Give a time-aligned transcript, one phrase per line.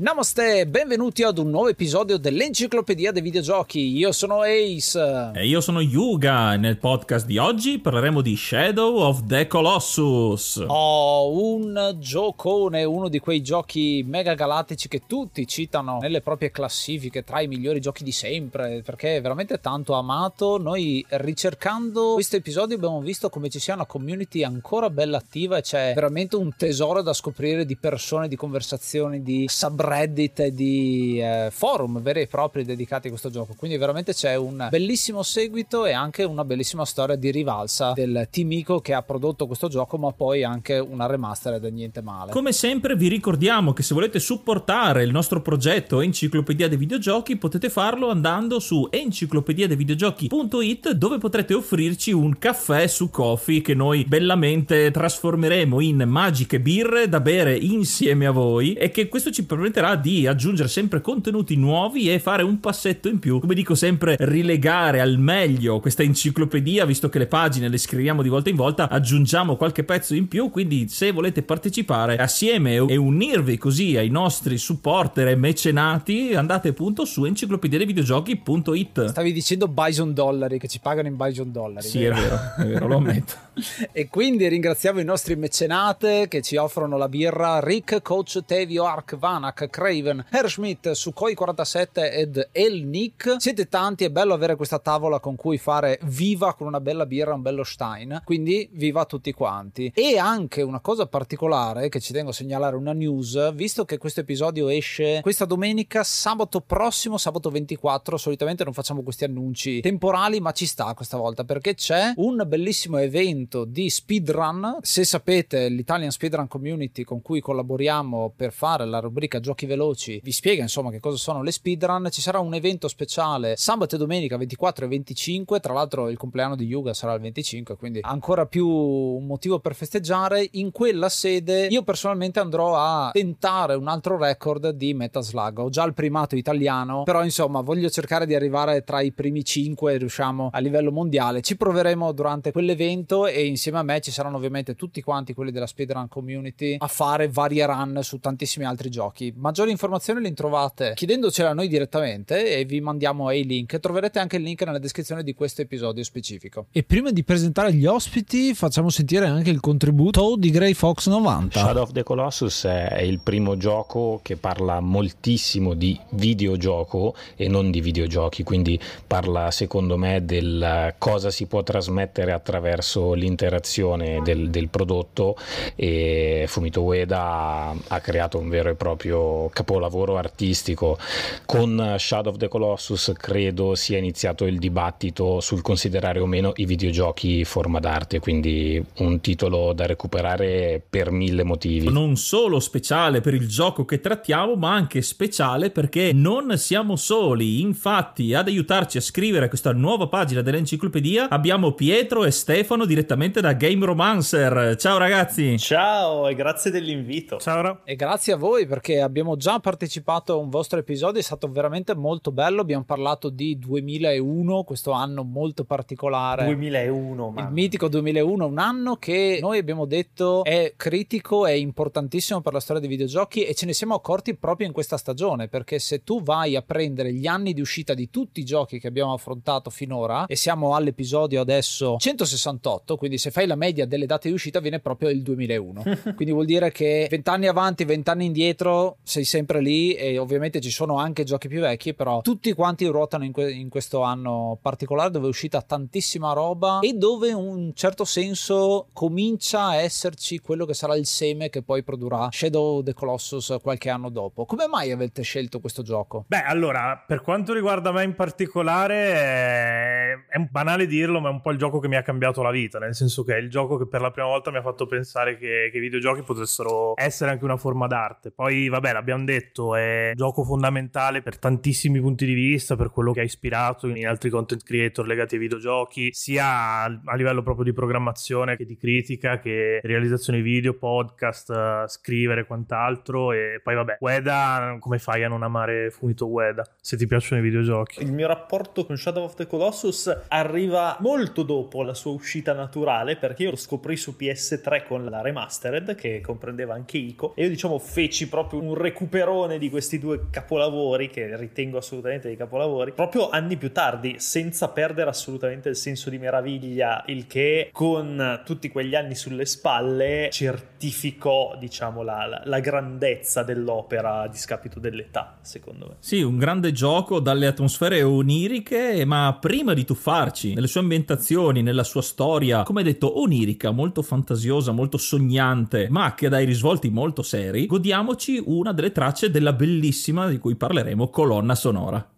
[0.00, 3.96] Namaste, benvenuti ad un nuovo episodio dell'Enciclopedia dei Videogiochi.
[3.96, 5.32] Io sono Ace.
[5.34, 6.54] E io sono Yuga.
[6.54, 10.62] Nel podcast di oggi parleremo di Shadow of the Colossus.
[10.68, 17.24] Oh, un giocone, uno di quei giochi mega galattici che tutti citano nelle proprie classifiche
[17.24, 20.58] tra i migliori giochi di sempre, perché è veramente tanto amato.
[20.58, 25.62] Noi ricercando questo episodio abbiamo visto come ci sia una community ancora bella attiva e
[25.62, 29.46] c'è veramente un tesoro da scoprire di persone, di conversazioni, di
[29.88, 33.54] Reddit e di eh, forum veri e propri dedicati a questo gioco.
[33.56, 38.52] Quindi veramente c'è un bellissimo seguito e anche una bellissima storia di rivalsa del team
[38.52, 42.32] Ico che ha prodotto questo gioco, ma poi anche una remastered niente male.
[42.32, 47.70] Come sempre vi ricordiamo che se volete supportare il nostro progetto Enciclopedia dei Videogiochi potete
[47.70, 55.80] farlo andando su enciclopediadeivideogiochi.it dove potrete offrirci un caffè su Coffee che noi bellamente trasformeremo
[55.80, 60.26] in magiche birre da bere insieme a voi e che questo ci permetterà permetterà di
[60.26, 63.38] aggiungere sempre contenuti nuovi e fare un passetto in più.
[63.38, 68.28] Come dico sempre, rilegare al meglio questa enciclopedia, visto che le pagine le scriviamo di
[68.28, 70.50] volta in volta, aggiungiamo qualche pezzo in più.
[70.50, 77.04] Quindi, se volete partecipare assieme e unirvi così ai nostri supporter e mecenati, andate appunto
[77.04, 79.06] su enciclopediadevideogiochi.it.
[79.06, 81.86] Stavi dicendo Bison dollari, che ci pagano in Bison dollari.
[81.86, 82.16] Sì, vero?
[82.16, 83.34] è vero, è vero, lo ammetto.
[83.92, 89.16] e quindi ringraziamo i nostri mecenate che ci offrono la birra Rick, Coach Tevio, Ark,
[89.16, 93.36] Vanak, Craven, Herschmidt, Sukhoi47 ed El Nick.
[93.38, 97.34] Siete tanti, è bello avere questa tavola con cui fare viva con una bella birra,
[97.34, 98.22] un bello Stein.
[98.24, 99.90] Quindi viva tutti quanti.
[99.94, 104.20] E anche una cosa particolare che ci tengo a segnalare, una news, visto che questo
[104.20, 110.52] episodio esce questa domenica, sabato prossimo, sabato 24, solitamente non facciamo questi annunci temporali, ma
[110.52, 114.78] ci sta questa volta perché c'è un bellissimo evento di speedrun.
[114.82, 120.32] Se sapete, l'Italian Speedrun Community con cui collaboriamo per fare la rubrica giochi veloci vi
[120.32, 122.08] spiega insomma che cosa sono le speedrun.
[122.10, 126.56] Ci sarà un evento speciale sabato e domenica 24 e 25 tra l'altro il compleanno
[126.56, 130.48] di Yuga sarà il 25 quindi ancora più un motivo per festeggiare.
[130.52, 135.84] In quella sede io personalmente andrò a tentare un altro record di Metaslug ho già
[135.84, 140.58] il primato italiano però insomma voglio cercare di arrivare tra i primi 5 riusciamo a
[140.58, 141.40] livello mondiale.
[141.40, 145.66] Ci proveremo durante quell'evento e insieme a me ci saranno ovviamente tutti quanti quelli della
[145.66, 151.48] speedrun community a fare varie run su tantissimi altri giochi Maggiori informazioni le trovate chiedendocela
[151.48, 153.80] a noi direttamente e vi mandiamo ai link.
[153.80, 156.66] Troverete anche il link nella descrizione di questo episodio specifico.
[156.70, 161.60] E prima di presentare gli ospiti, facciamo sentire anche il contributo di Grey Fox 90.
[161.60, 167.70] Shadow of the Colossus è il primo gioco che parla moltissimo di videogioco e non
[167.70, 174.68] di videogiochi, quindi parla secondo me del cosa si può trasmettere attraverso l'interazione del, del
[174.68, 175.38] prodotto
[175.74, 180.98] e Fumito Ueda ha creato un vero e proprio capolavoro artistico.
[181.46, 186.64] Con Shadow of the Colossus credo sia iniziato il dibattito sul considerare o meno i
[186.64, 191.90] videogiochi forma d'arte, quindi un titolo da recuperare per mille motivi.
[191.90, 197.60] Non solo speciale per il gioco che trattiamo, ma anche speciale perché non siamo soli.
[197.60, 203.52] Infatti, ad aiutarci a scrivere questa nuova pagina dell'enciclopedia abbiamo Pietro e Stefano direttamente da
[203.52, 204.76] Game Romancer.
[204.78, 205.58] Ciao ragazzi!
[205.58, 207.38] Ciao e grazie dell'invito.
[207.38, 207.80] Ciao.
[207.84, 211.50] E grazie a voi perché abbiamo abbiamo già partecipato a un vostro episodio, è stato
[211.50, 212.60] veramente molto bello.
[212.60, 216.44] Abbiamo parlato di 2001, questo anno molto particolare.
[216.44, 222.52] 2001, il mitico 2001, un anno che noi abbiamo detto è critico, è importantissimo per
[222.52, 226.04] la storia dei videogiochi e ce ne siamo accorti proprio in questa stagione, perché se
[226.04, 229.68] tu vai a prendere gli anni di uscita di tutti i giochi che abbiamo affrontato
[229.68, 234.60] finora e siamo all'episodio adesso 168, quindi se fai la media delle date di uscita
[234.60, 235.82] viene proprio il 2001.
[236.14, 240.60] quindi vuol dire che 20 anni avanti, 20 anni indietro sei sempre lì e ovviamente
[240.60, 244.58] ci sono anche giochi più vecchi, però tutti quanti ruotano in, que- in questo anno
[244.60, 250.38] particolare dove è uscita tantissima roba e dove in un certo senso comincia a esserci
[250.40, 254.44] quello che sarà il seme che poi produrrà Shadow of the Colossus qualche anno dopo.
[254.44, 256.24] Come mai avete scelto questo gioco?
[256.28, 261.40] Beh, allora, per quanto riguarda me in particolare, è, è banale dirlo, ma è un
[261.40, 263.78] po' il gioco che mi ha cambiato la vita, nel senso che è il gioco
[263.78, 267.30] che per la prima volta mi ha fatto pensare che, che i videogiochi potessero essere
[267.30, 268.30] anche una forma d'arte.
[268.30, 273.12] Poi, vabbè, l'abbiamo detto, è un gioco fondamentale per tantissimi punti di vista, per quello
[273.12, 277.72] che ha ispirato in altri content creator legati ai videogiochi, sia a livello proprio di
[277.72, 283.32] programmazione che di critica, che realizzazione video, podcast, scrivere e quant'altro.
[283.32, 287.44] E poi, vabbè, Ueda, come fai a non amare Fumito Ueda se ti piacciono i
[287.44, 288.02] videogiochi?
[288.02, 293.16] Il mio rapporto con Shadow of the Colossus arriva molto dopo la sua uscita naturale,
[293.16, 297.48] perché io lo scoprì su PS3 con la remastered, che comprendeva anche Ico, e io
[297.48, 303.28] diciamo feci proprio un recuperone di questi due capolavori, che ritengo assolutamente dei capolavori, proprio
[303.28, 308.94] anni più tardi, senza perdere assolutamente il senso di meraviglia, il che con tutti quegli
[308.94, 315.94] anni sulle spalle certificò, diciamo, la, la, grandezza dell'opera a discapito dell'età, secondo me.
[316.00, 321.84] Sì, un grande gioco dalle atmosfere oniriche, ma prima di tuffarci nelle sue ambientazioni, nella
[321.84, 327.66] sua storia, come detto, onirica, molto fantasiosa, molto sognante, ma che dai risvolti molto seri,
[327.66, 332.17] godiamoci una delle tracce della bellissima di cui parleremo colonna sonora.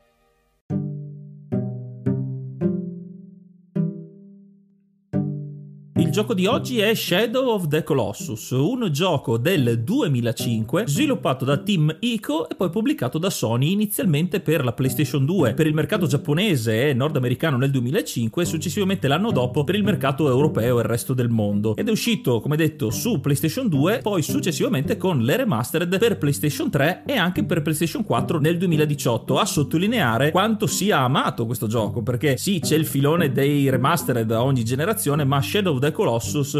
[6.11, 11.95] Gioco di oggi è Shadow of the Colossus, un gioco del 2005 sviluppato da Team
[12.01, 16.89] Ico e poi pubblicato da Sony inizialmente per la PlayStation 2, per il mercato giapponese
[16.89, 21.13] e nordamericano nel 2005 e successivamente l'anno dopo per il mercato europeo e il resto
[21.13, 21.77] del mondo.
[21.77, 26.69] Ed è uscito, come detto, su PlayStation 2, poi successivamente con le remastered per PlayStation
[26.69, 32.01] 3 e anche per PlayStation 4 nel 2018, a sottolineare quanto sia amato questo gioco,
[32.01, 35.99] perché sì, c'è il filone dei remastered a ogni generazione, ma Shadow of the Colossus,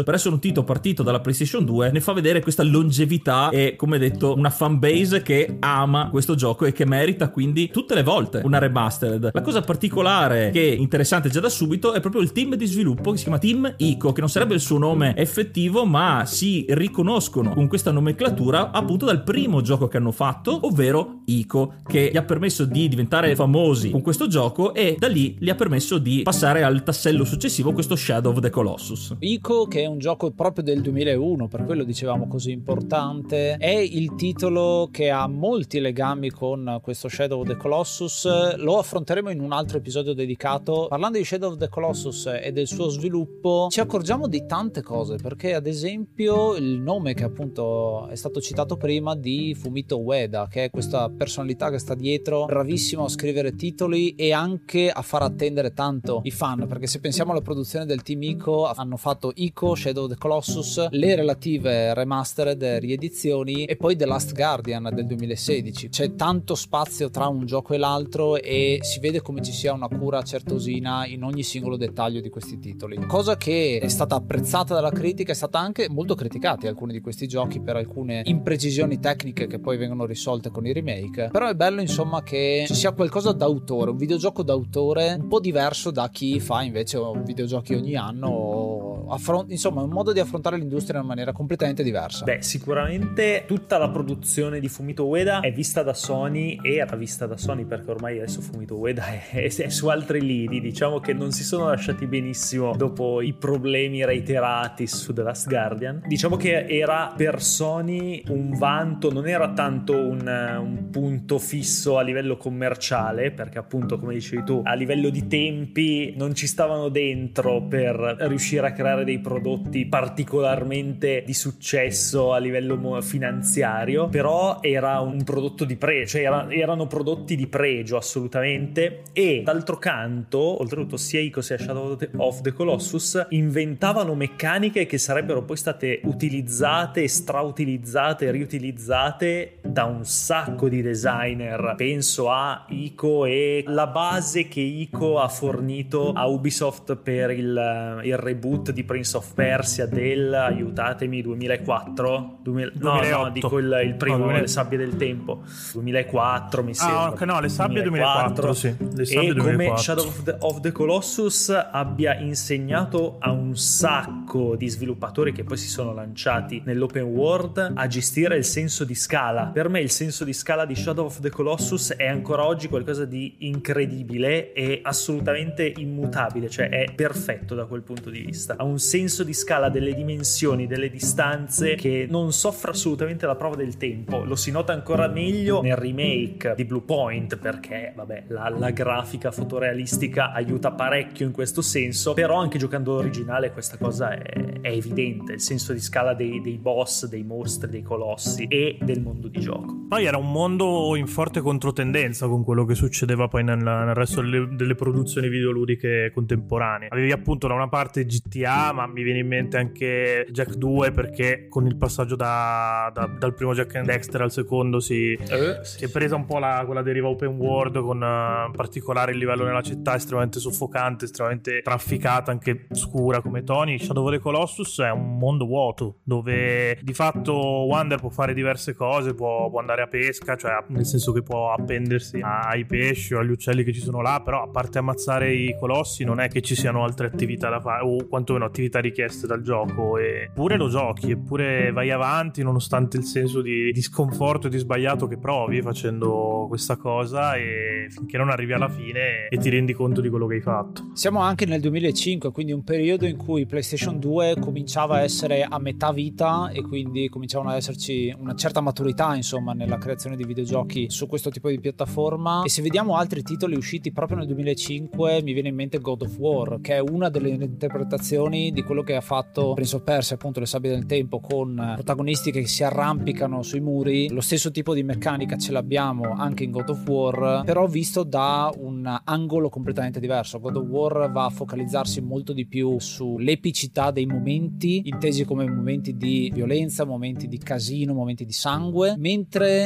[0.04, 3.98] per essere un titolo partito dalla PlayStation 2, ne fa vedere questa longevità e, come
[3.98, 8.58] detto, una fanbase che ama questo gioco e che merita quindi tutte le volte una
[8.58, 9.30] remastered.
[9.32, 13.10] La cosa particolare che è interessante già da subito è proprio il team di sviluppo
[13.10, 17.54] che si chiama Team Ico, che non sarebbe il suo nome effettivo, ma si riconoscono
[17.54, 22.22] con questa nomenclatura appunto dal primo gioco che hanno fatto, ovvero Ico, che gli ha
[22.22, 26.62] permesso di diventare famosi con questo gioco e da lì gli ha permesso di passare
[26.62, 29.16] al tassello successivo, questo Shadow of the Colossus.
[29.32, 34.14] Ico, che è un gioco proprio del 2001, per quello dicevamo così importante, è il
[34.14, 38.56] titolo che ha molti legami con questo Shadow of the Colossus.
[38.56, 40.86] Lo affronteremo in un altro episodio dedicato.
[40.86, 45.16] Parlando di Shadow of the Colossus e del suo sviluppo, ci accorgiamo di tante cose,
[45.16, 50.64] perché ad esempio il nome che appunto è stato citato prima di Fumito Ueda, che
[50.64, 55.72] è questa personalità che sta dietro, bravissimo a scrivere titoli e anche a far attendere
[55.72, 60.04] tanto i fan, perché se pensiamo alla produzione del team Ico, hanno fatto Ico, Shadow
[60.04, 65.90] of the Colossus, le relative remastered riedizioni e poi The Last Guardian del 2016.
[65.90, 69.88] C'è tanto spazio tra un gioco e l'altro e si vede come ci sia una
[69.88, 72.96] cura certosina in ogni singolo dettaglio di questi titoli.
[73.06, 77.28] Cosa che è stata apprezzata dalla critica, è stata anche molto criticata alcuni di questi
[77.28, 81.28] giochi per alcune imprecisioni tecniche che poi vengono risolte con i remake.
[81.30, 85.90] Però è bello insomma che ci sia qualcosa d'autore, un videogioco d'autore un po' diverso
[85.90, 91.00] da chi fa invece videogiochi ogni anno o affron- insomma un modo di affrontare l'industria
[91.00, 92.24] in maniera completamente diversa.
[92.24, 97.36] Beh, sicuramente tutta la produzione di Fumito Ueda è vista da Sony era vista da
[97.36, 101.44] Sony perché ormai adesso Fumito Ueda è, è su altri lidi, diciamo che non si
[101.44, 106.02] sono lasciati benissimo dopo i problemi reiterati su The Last Guardian.
[106.06, 110.20] Diciamo che era per Sony un vanto, non era tanto un,
[110.60, 116.14] un punto fisso a livello commerciale, perché appunto come dicevi tu, a livello di tempi
[116.16, 123.00] non ci stavano dentro per riuscire a creare dei prodotti particolarmente di successo a livello
[123.00, 129.42] finanziario, però era un prodotto di pregio, cioè era, erano prodotti di pregio assolutamente e
[129.44, 135.56] d'altro canto, oltretutto sia Ico sia Shadow of the Colossus inventavano meccaniche che sarebbero poi
[135.56, 141.74] state utilizzate, strautilizzate, riutilizzate da un sacco di designer.
[141.76, 148.16] Penso a Ico e la base che Ico ha fornito a Ubisoft per il, il
[148.18, 152.38] reboot di Prince of Persia del, aiutatemi, 2004?
[152.42, 155.42] 2000, no, no, dico il, il primo, no, Le sabbie del tempo.
[155.72, 156.98] 2004 mi sembra.
[156.98, 158.76] Ah, ok, no, le sabbie 2004, 2004 sì.
[158.96, 159.64] Le sabbie e 2004.
[159.64, 165.44] come Shadow of the, of the Colossus abbia insegnato a un sacco di sviluppatori che
[165.44, 169.50] poi si sono lanciati nell'open world a gestire il senso di scala.
[169.62, 173.04] Per me il senso di scala di Shadow of the Colossus è ancora oggi qualcosa
[173.04, 178.56] di incredibile e assolutamente immutabile, cioè è perfetto da quel punto di vista.
[178.58, 183.54] Ha un senso di scala delle dimensioni, delle distanze che non soffre assolutamente la prova
[183.54, 184.24] del tempo.
[184.24, 189.30] Lo si nota ancora meglio nel remake di Blue Point perché, vabbè, la, la grafica
[189.30, 195.34] fotorealistica aiuta parecchio in questo senso, però anche giocando l'originale questa cosa è, è evidente,
[195.34, 199.38] il senso di scala dei, dei, boss, dei mostri, dei colossi e del mondo di
[199.38, 199.51] gioco.
[199.92, 204.22] Poi era un mondo in forte controtendenza con quello che succedeva poi nel, nel resto
[204.22, 206.88] delle, delle, produzioni videoludiche contemporanee.
[206.90, 211.46] Avevi appunto da una parte GTA, ma mi viene in mente anche Jack 2 perché
[211.50, 215.78] con il passaggio da, da, dal primo Jack and Dexter al secondo si, eh, sì,
[215.78, 219.18] si è presa un po' la, quella deriva open world con uh, in particolare il
[219.18, 223.78] livello nella città estremamente soffocante, estremamente trafficata, anche scura come Tony.
[223.78, 228.74] Shadow of the Colossus è un mondo vuoto dove di fatto Wander può fare diverse
[228.74, 233.20] cose, può, può andare a pesca, cioè nel senso che può appendersi ai pesci o
[233.20, 236.40] agli uccelli che ci sono là, però a parte ammazzare i colossi non è che
[236.40, 241.10] ci siano altre attività da fare o quantomeno attività richieste dal gioco eppure lo giochi,
[241.12, 246.46] eppure vai avanti nonostante il senso di, di sconforto e di sbagliato che provi facendo
[246.48, 250.34] questa cosa e finché non arrivi alla fine e ti rendi conto di quello che
[250.34, 250.90] hai fatto.
[250.94, 255.58] Siamo anche nel 2005, quindi un periodo in cui PlayStation 2 cominciava a essere a
[255.58, 260.90] metà vita e quindi cominciavano ad esserci una certa maturità, insomma, nella creazione di videogiochi
[260.90, 262.42] su questo tipo di piattaforma.
[262.42, 266.18] E se vediamo altri titoli usciti proprio nel 2005, mi viene in mente God of
[266.18, 270.40] War, che è una delle interpretazioni di quello che ha fatto Prince of Persia, appunto
[270.40, 274.08] le sabbie del tempo, con protagonisti che si arrampicano sui muri.
[274.10, 278.52] Lo stesso tipo di meccanica ce l'abbiamo anche in God of War, però visto da
[278.56, 280.40] un angolo completamente diverso.
[280.40, 285.96] God of War va a focalizzarsi molto di più sull'epicità dei momenti, intesi come momenti
[285.96, 289.21] di violenza, momenti di casino, momenti di sangue, mentre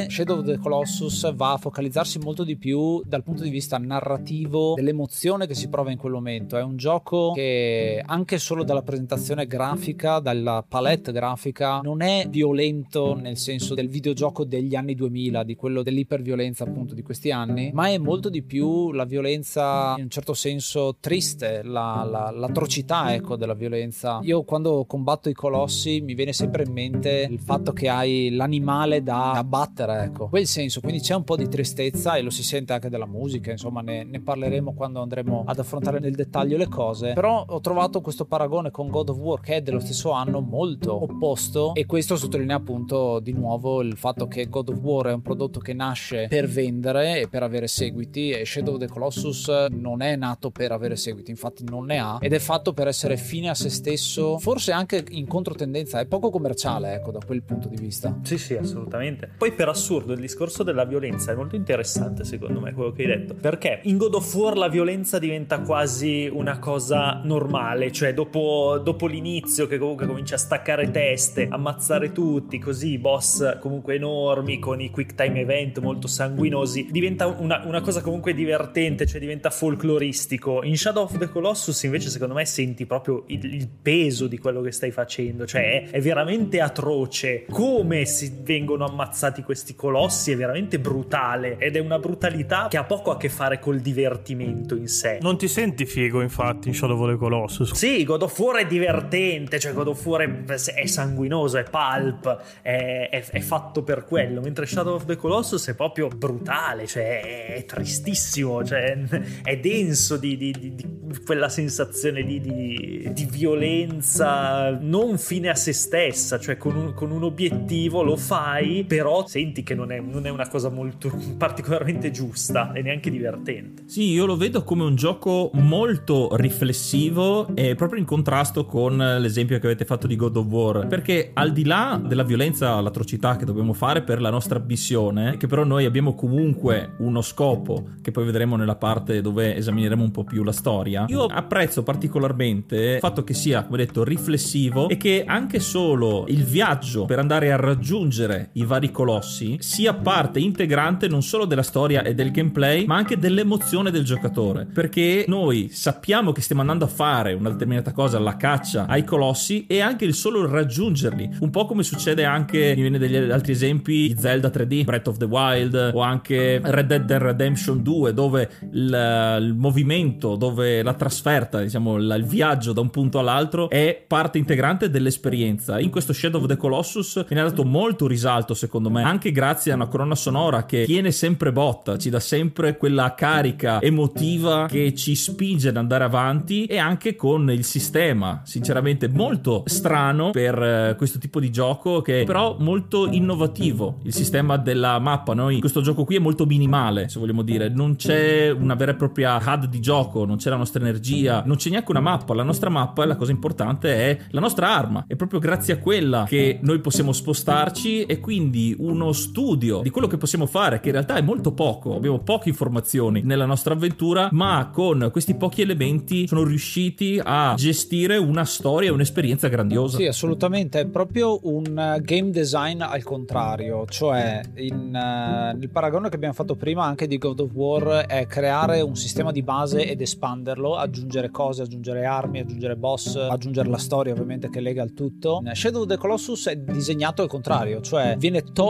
[0.09, 4.73] Shadow of the Colossus va a focalizzarsi molto di più dal punto di vista narrativo
[4.75, 6.57] dell'emozione che si prova in quel momento.
[6.57, 13.15] È un gioco che anche solo dalla presentazione grafica, dalla palette grafica, non è violento
[13.15, 17.87] nel senso del videogioco degli anni 2000, di quello dell'iperviolenza appunto di questi anni, ma
[17.89, 23.35] è molto di più la violenza in un certo senso triste, la, la, l'atrocità ecco
[23.35, 24.19] della violenza.
[24.23, 29.03] Io quando combatto i colossi mi viene sempre in mente il fatto che hai l'animale
[29.03, 32.73] da abbattere, ecco, quel senso, quindi c'è un po' di tristezza e lo si sente
[32.73, 37.13] anche dalla musica, insomma ne, ne parleremo quando andremo ad affrontare nel dettaglio le cose,
[37.13, 41.01] però ho trovato questo paragone con God of War che è dello stesso anno molto
[41.01, 45.21] opposto e questo sottolinea appunto di nuovo il fatto che God of War è un
[45.21, 50.01] prodotto che nasce per vendere e per avere seguiti e Shadow of the Colossus non
[50.01, 53.47] è nato per avere seguiti, infatti non ne ha ed è fatto per essere fine
[53.49, 57.77] a se stesso, forse anche in controtendenza, è poco commerciale ecco da quel punto di
[57.77, 58.19] vista.
[58.23, 59.26] Sì, sì, assolutamente.
[59.37, 63.07] Poi per assurdo il discorso della violenza è molto interessante secondo me quello che hai
[63.07, 68.81] detto, perché in God of War la violenza diventa quasi una cosa normale, cioè dopo,
[68.83, 74.81] dopo l'inizio che comunque comincia a staccare teste, ammazzare tutti, così boss comunque enormi con
[74.81, 80.63] i quick time event molto sanguinosi, diventa una, una cosa comunque divertente, cioè diventa folcloristico.
[80.63, 84.61] In Shadow of the Colossus invece secondo me senti proprio il, il peso di quello
[84.61, 90.37] che stai facendo, cioè è, è veramente atroce come si vengono ammazzati questi colossi, è
[90.37, 94.87] veramente brutale ed è una brutalità che ha poco a che fare col divertimento in
[94.87, 95.19] sé.
[95.21, 97.73] Non ti senti figo infatti in Shadow of the Colossus?
[97.73, 102.41] Sì, God of War è divertente, cioè God of War è, è sanguinoso, è pulp,
[102.61, 107.55] è, è, è, fatto per quello, mentre Shadow of the Colossus è proprio brutale, cioè
[107.55, 108.97] è tristissimo, cioè
[109.43, 110.85] è denso di, di, di, di
[111.25, 117.23] quella sensazione di, di, violenza non fine a se stessa, cioè con un, con un
[117.23, 122.71] obiettivo lo fai, però senti che non è, non è una cosa molto particolarmente giusta
[122.73, 123.83] e neanche divertente.
[123.85, 129.59] Sì, io lo vedo come un gioco molto riflessivo e proprio in contrasto con l'esempio
[129.59, 133.45] che avete fatto di God of War, perché al di là della violenza, l'atrocità che
[133.45, 138.25] dobbiamo fare per la nostra missione, che però noi abbiamo comunque uno scopo, che poi
[138.25, 143.23] vedremo nella parte dove esamineremo un po' più la storia, io apprezzo particolarmente il fatto
[143.23, 148.49] che sia, come detto, riflessivo e che anche solo il viaggio per andare a raggiungere
[148.53, 153.19] i vari colossi sia parte integrante non solo della storia e del gameplay, ma anche
[153.19, 154.65] dell'emozione del giocatore.
[154.65, 159.67] Perché noi sappiamo che stiamo andando a fare una determinata cosa, la caccia ai colossi,
[159.67, 161.37] e anche il solo raggiungerli.
[161.41, 165.25] Un po' come succede anche, mi viene degli altri esempi, Zelda 3D, Breath of the
[165.25, 171.97] Wild, o anche Red Dead Redemption 2, dove il, il movimento, dove la trasferta, diciamo,
[171.97, 175.79] il viaggio da un punto all'altro è parte integrante dell'esperienza.
[175.79, 179.75] In questo Shadow of the Colossus viene dato molto risalto, secondo me, anche grazie a
[179.75, 185.15] una colonna sonora che tiene sempre botta, ci dà sempre quella carica emotiva che ci
[185.15, 191.19] spinge ad andare avanti e anche con il sistema, sinceramente molto strano per eh, questo
[191.19, 193.99] tipo di gioco che però molto innovativo.
[194.03, 197.95] Il sistema della mappa, noi questo gioco qui è molto minimale, se vogliamo dire, non
[197.95, 201.69] c'è una vera e propria HUD di gioco, non c'è la nostra energia, non c'è
[201.69, 205.39] neanche una mappa, la nostra mappa, la cosa importante è la nostra arma, è proprio
[205.39, 210.45] grazie a quella che noi possiamo spostarci e quindi uno studio di quello che possiamo
[210.45, 215.09] fare, che in realtà è molto poco, abbiamo poche informazioni nella nostra avventura, ma con
[215.11, 219.97] questi pochi elementi sono riusciti a gestire una storia un'esperienza grandiosa.
[219.97, 226.15] Sì, assolutamente, è proprio un game design al contrario, cioè in, uh, nel paragone che
[226.15, 230.01] abbiamo fatto prima anche di God of War è creare un sistema di base ed
[230.01, 235.41] espanderlo, aggiungere cose, aggiungere armi, aggiungere boss, aggiungere la storia ovviamente che lega il tutto.
[235.51, 238.66] Shadow of the Colossus è disegnato al contrario, cioè viene tolto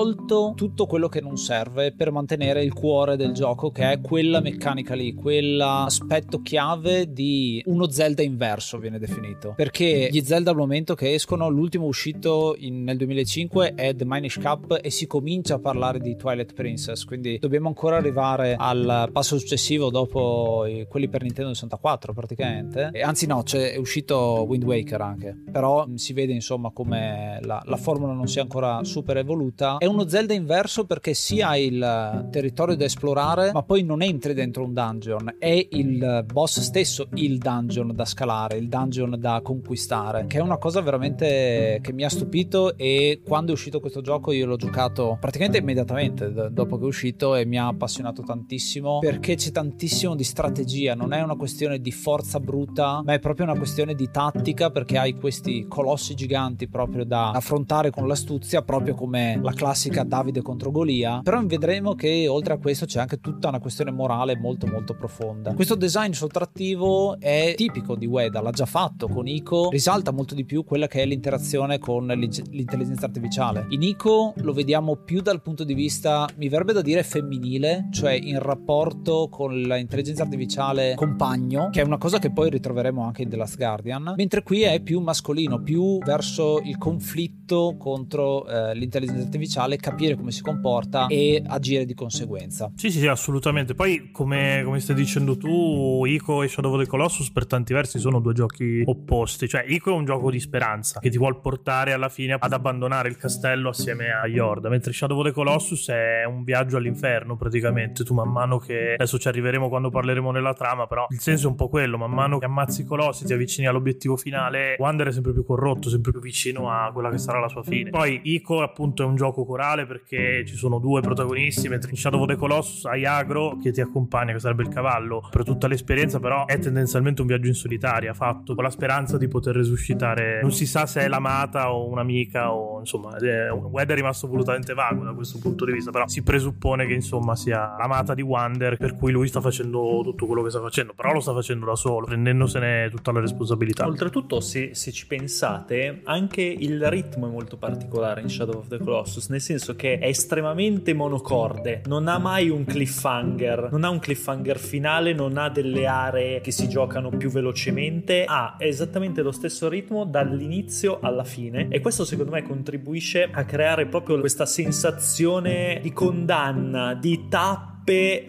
[0.55, 4.93] tutto quello che non serve per mantenere il cuore del gioco che è quella meccanica
[4.93, 9.53] lì, quell'aspetto chiave di uno Zelda inverso viene definito.
[9.55, 14.37] Perché gli Zelda al momento che escono, l'ultimo uscito in, nel 2005 è The Minish
[14.37, 19.37] Cap e si comincia a parlare di Twilight Princess, quindi dobbiamo ancora arrivare al passo
[19.39, 22.89] successivo dopo quelli per Nintendo 64 praticamente.
[22.93, 27.61] E anzi no, c'è, è uscito Wind Waker anche, però si vede insomma come la,
[27.65, 29.77] la formula non sia ancora super evoluta.
[29.87, 34.33] È uno Zelda inverso perché si ha il territorio da esplorare, ma poi non entri
[34.33, 40.25] dentro un dungeon, è il boss stesso il dungeon da scalare, il dungeon da conquistare,
[40.27, 44.33] che è una cosa veramente che mi ha stupito e quando è uscito questo gioco
[44.33, 49.35] io l'ho giocato praticamente immediatamente dopo che è uscito e mi ha appassionato tantissimo perché
[49.35, 53.55] c'è tantissimo di strategia, non è una questione di forza bruta, ma è proprio una
[53.55, 59.39] questione di tattica perché hai questi colossi giganti proprio da affrontare con l'astuzia, proprio come
[59.41, 59.66] la classica
[60.03, 61.21] Davide contro Golia.
[61.23, 65.53] Però vedremo che oltre a questo c'è anche tutta una questione morale molto molto profonda.
[65.53, 70.45] Questo design sottrattivo è tipico di Ueda, l'ha già fatto con Ico, risalta molto di
[70.45, 73.65] più quella che è l'interazione con l'intelligenza artificiale.
[73.69, 78.13] In Ico lo vediamo più dal punto di vista, mi verrebbe da dire femminile, cioè
[78.13, 83.29] in rapporto con l'intelligenza artificiale compagno, che è una cosa che poi ritroveremo anche in
[83.29, 89.23] The Last Guardian, mentre qui è più mascolino, più verso il conflitto contro eh, l'intelligenza
[89.23, 92.71] artificiale speciale, capire come si comporta e agire di conseguenza.
[92.75, 93.73] Sì, sì, sì, assolutamente.
[93.73, 97.97] Poi, come, come stai dicendo tu, Ico e Shadow of the Colossus per tanti versi
[97.99, 99.47] sono due giochi opposti.
[99.47, 103.09] Cioè, Ico è un gioco di speranza che ti vuol portare alla fine ad abbandonare
[103.09, 108.03] il castello assieme a Yorda, mentre Shadow of the Colossus è un viaggio all'inferno praticamente.
[108.03, 111.49] Tu man mano che adesso ci arriveremo quando parleremo nella trama, però il senso è
[111.49, 115.11] un po' quello, man mano che ammazzi i colossi, ti avvicini all'obiettivo finale, Wander è
[115.11, 117.89] sempre più corrotto, sempre più vicino a quella che sarà la sua fine.
[117.89, 122.21] Poi Ico appunto è un gioco corale perché ci sono due protagonisti, mentre in Shadow
[122.21, 126.19] of the Colossus hai Agro che ti accompagna, che sarebbe il cavallo, per tutta l'esperienza,
[126.19, 130.41] però è tendenzialmente un viaggio in solitaria, fatto con la speranza di poter resuscitare.
[130.41, 135.03] Non si sa se è l'amata o un'amica o insomma, Wed è rimasto volutamente vago
[135.03, 138.95] da questo punto di vista, però si presuppone che insomma sia l'amata di Wander, per
[138.95, 142.05] cui lui sta facendo tutto quello che sta facendo, però lo sta facendo da solo,
[142.05, 143.85] prendendosene tutta la responsabilità.
[143.85, 148.77] Oltretutto, se, se ci pensate, anche il ritmo è molto particolare in Shadow of the
[148.77, 153.99] Colossus, nel senso che è estremamente monocorde, non ha mai un cliffhanger, non ha un
[153.99, 159.69] cliffhanger finale, non ha delle aree che si giocano più velocemente, ha esattamente lo stesso
[159.69, 165.93] ritmo dall'inizio alla fine e questo secondo me contribuisce a creare proprio questa sensazione di
[165.93, 167.76] condanna, di tappa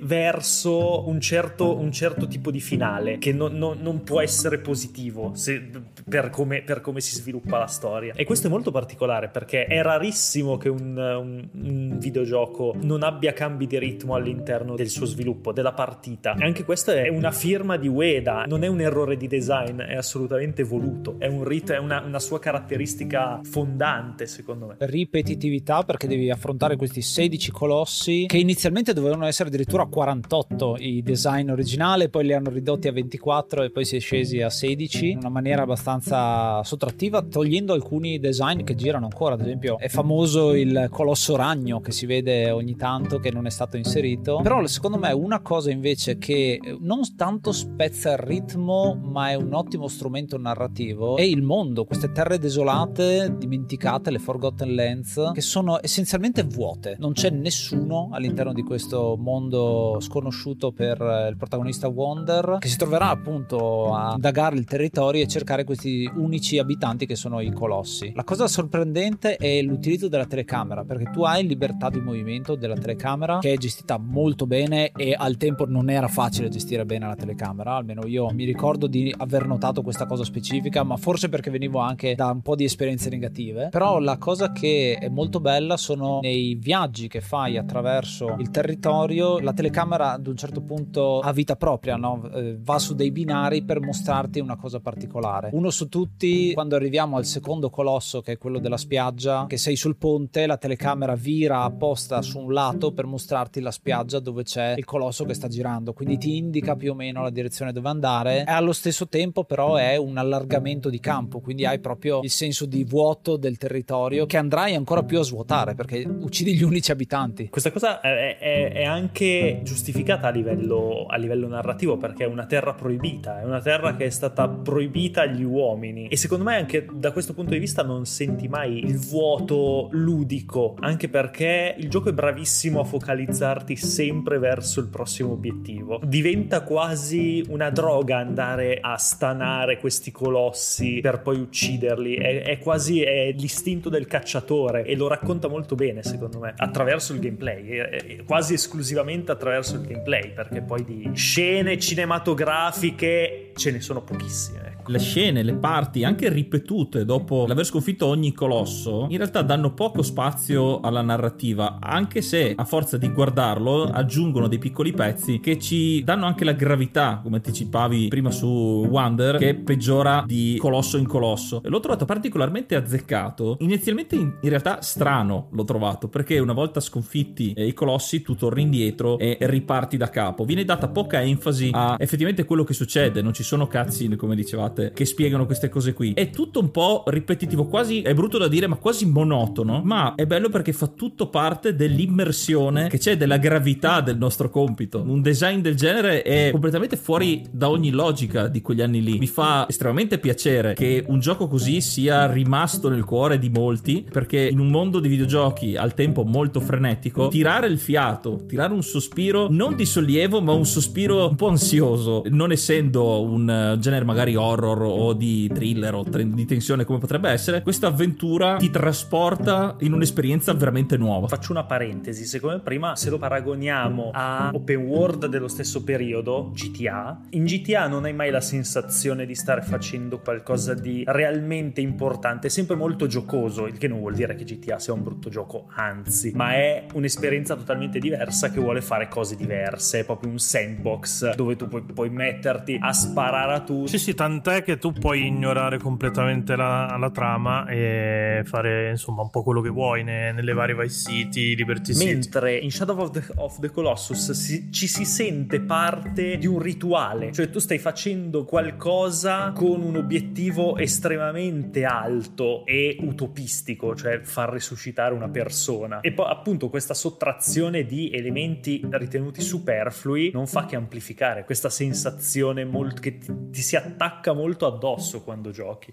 [0.01, 5.33] verso un certo, un certo, tipo di finale che non, non, non può essere positivo
[5.35, 5.69] se,
[6.09, 8.13] per, come, per, come, si sviluppa la storia.
[8.15, 13.33] E questo è molto particolare perché è rarissimo che un, un, un, videogioco non abbia
[13.33, 16.37] cambi di ritmo all'interno del suo sviluppo, della partita.
[16.37, 19.97] E anche questa è una firma di Ueda, non è un errore di design, è
[19.97, 21.17] assolutamente voluto.
[21.19, 24.77] È un rito, è una, una sua caratteristica fondante, secondo me.
[24.79, 31.51] Ripetitività perché devi affrontare questi 16 colossi che inizialmente dovevano essere addirittura 48 i design
[31.51, 35.19] originali, poi li hanno ridotti a 24 e poi si è scesi a 16 in
[35.19, 39.35] una maniera abbastanza sottrattiva, togliendo alcuni design che girano ancora.
[39.35, 43.51] Ad esempio, è famoso il colosso ragno che si vede ogni tanto che non è
[43.51, 44.41] stato inserito.
[44.43, 49.55] Però secondo me una cosa invece che non tanto spezza il ritmo, ma è un
[49.55, 55.79] ottimo strumento narrativo è il mondo, queste terre desolate, dimenticate, le Forgotten Lands, che sono
[55.83, 56.97] essenzialmente vuote.
[56.99, 60.99] Non c'è nessuno all'interno di questo mondo mondo sconosciuto per
[61.31, 66.59] il protagonista Wonder che si troverà appunto a indagare il territorio e cercare questi unici
[66.59, 68.13] abitanti che sono i colossi.
[68.15, 73.39] La cosa sorprendente è l'utilizzo della telecamera perché tu hai libertà di movimento della telecamera
[73.39, 77.77] che è gestita molto bene e al tempo non era facile gestire bene la telecamera,
[77.77, 82.15] almeno io mi ricordo di aver notato questa cosa specifica, ma forse perché venivo anche
[82.15, 83.69] da un po' di esperienze negative.
[83.71, 89.28] Però la cosa che è molto bella sono nei viaggi che fai attraverso il territorio
[89.37, 92.29] la telecamera ad un certo punto ha vita propria, no?
[92.35, 95.51] eh, va su dei binari per mostrarti una cosa particolare.
[95.53, 99.77] Uno su tutti, quando arriviamo al secondo colosso, che è quello della spiaggia, che sei
[99.77, 104.75] sul ponte, la telecamera vira apposta su un lato per mostrarti la spiaggia dove c'è
[104.77, 108.45] il colosso che sta girando, quindi ti indica più o meno la direzione dove andare.
[108.47, 112.65] E allo stesso tempo, però, è un allargamento di campo, quindi hai proprio il senso
[112.67, 117.49] di vuoto del territorio che andrai ancora più a svuotare perché uccidi gli unici abitanti.
[117.49, 122.27] Questa cosa è, è, è anche anche giustificata a livello, a livello, narrativo perché è
[122.27, 126.07] una terra proibita, è una terra che è stata proibita agli uomini.
[126.07, 130.77] E secondo me anche da questo punto di vista non senti mai il vuoto ludico,
[130.79, 136.01] anche perché il gioco è bravissimo a focalizzarti sempre verso il prossimo obiettivo.
[136.05, 143.03] Diventa quasi una droga andare a stanare questi colossi per poi ucciderli, è, è quasi
[143.03, 148.23] è l'istinto del cacciatore e lo racconta molto bene secondo me attraverso il gameplay, è,
[148.25, 154.78] quasi esclusivamente esclusivamente attraverso il gameplay, perché poi di scene cinematografiche ce ne sono pochissime.
[154.89, 160.03] Le scene, le parti, anche ripetute dopo l'aver sconfitto ogni colosso, in realtà danno poco
[160.03, 166.03] spazio alla narrativa, anche se a forza di guardarlo aggiungono dei piccoli pezzi che ci
[166.05, 168.47] danno anche la gravità, come anticipavi prima su
[168.89, 171.61] Wonder, che peggiora di colosso in colosso.
[171.65, 173.57] L'ho trovato particolarmente azzeccato.
[173.61, 178.63] Inizialmente in, realtà strano l'ho trovato, perché una volta sconfitti eh, i colossi tu torni
[178.63, 180.45] indietro e riparti da capo.
[180.45, 184.78] Viene data poca enfasi a effettivamente quello che succede, non ci sono cutscene, come dicevate,
[184.95, 186.13] che spiegano queste cose qui.
[186.13, 190.27] È tutto un po' ripetitivo, quasi è brutto da dire, ma quasi monotono, ma è
[190.27, 195.03] bello perché fa tutto parte dell'immersione che c'è della gravità del nostro compito.
[195.07, 199.19] Un design del genere è completamente fuori da ogni logica di quegli anni lì.
[199.19, 204.49] Mi fa estremamente piacere che un gioco così sia rimasto nel cuore di molti, perché
[204.49, 209.49] in un mondo di videogiochi al tempo molto frenetico, tirare il fiato, tirare un sospiro
[209.51, 214.68] non di sollievo, ma un sospiro un po' ansioso, non essendo un genere magari horror
[214.69, 219.93] horror o di thriller o di tensione come potrebbe essere, questa avventura ti trasporta in
[219.93, 221.27] un'esperienza veramente nuova.
[221.29, 226.53] Faccio una parentesi, secondo me prima se lo paragoniamo a open world dello stesso periodo,
[226.55, 232.49] GTA, in GTA non hai mai la sensazione di stare facendo qualcosa di realmente importante,
[232.49, 235.67] è sempre molto giocoso, il che non vuol dire che GTA sia un brutto gioco,
[235.75, 241.35] anzi, ma è un'esperienza totalmente diversa che vuole fare cose diverse, è proprio un sandbox
[241.35, 243.89] dove tu puoi, puoi metterti a sparare a tutti.
[243.89, 249.31] Sì, sì, tant'è che tu puoi ignorare completamente la, la trama e fare insomma un
[249.31, 252.13] po' quello che vuoi ne, nelle varie Vice City, Liberty City.
[252.13, 256.59] Mentre in Shadow of the, of the Colossus si, ci si sente parte di un
[256.59, 264.51] rituale, cioè tu stai facendo qualcosa con un obiettivo estremamente alto e utopistico, cioè far
[264.51, 266.01] risuscitare una persona.
[266.01, 272.65] E poi appunto questa sottrazione di elementi ritenuti superflui non fa che amplificare questa sensazione
[272.65, 275.93] molto, che ti, ti si attacca molto addosso quando giochi.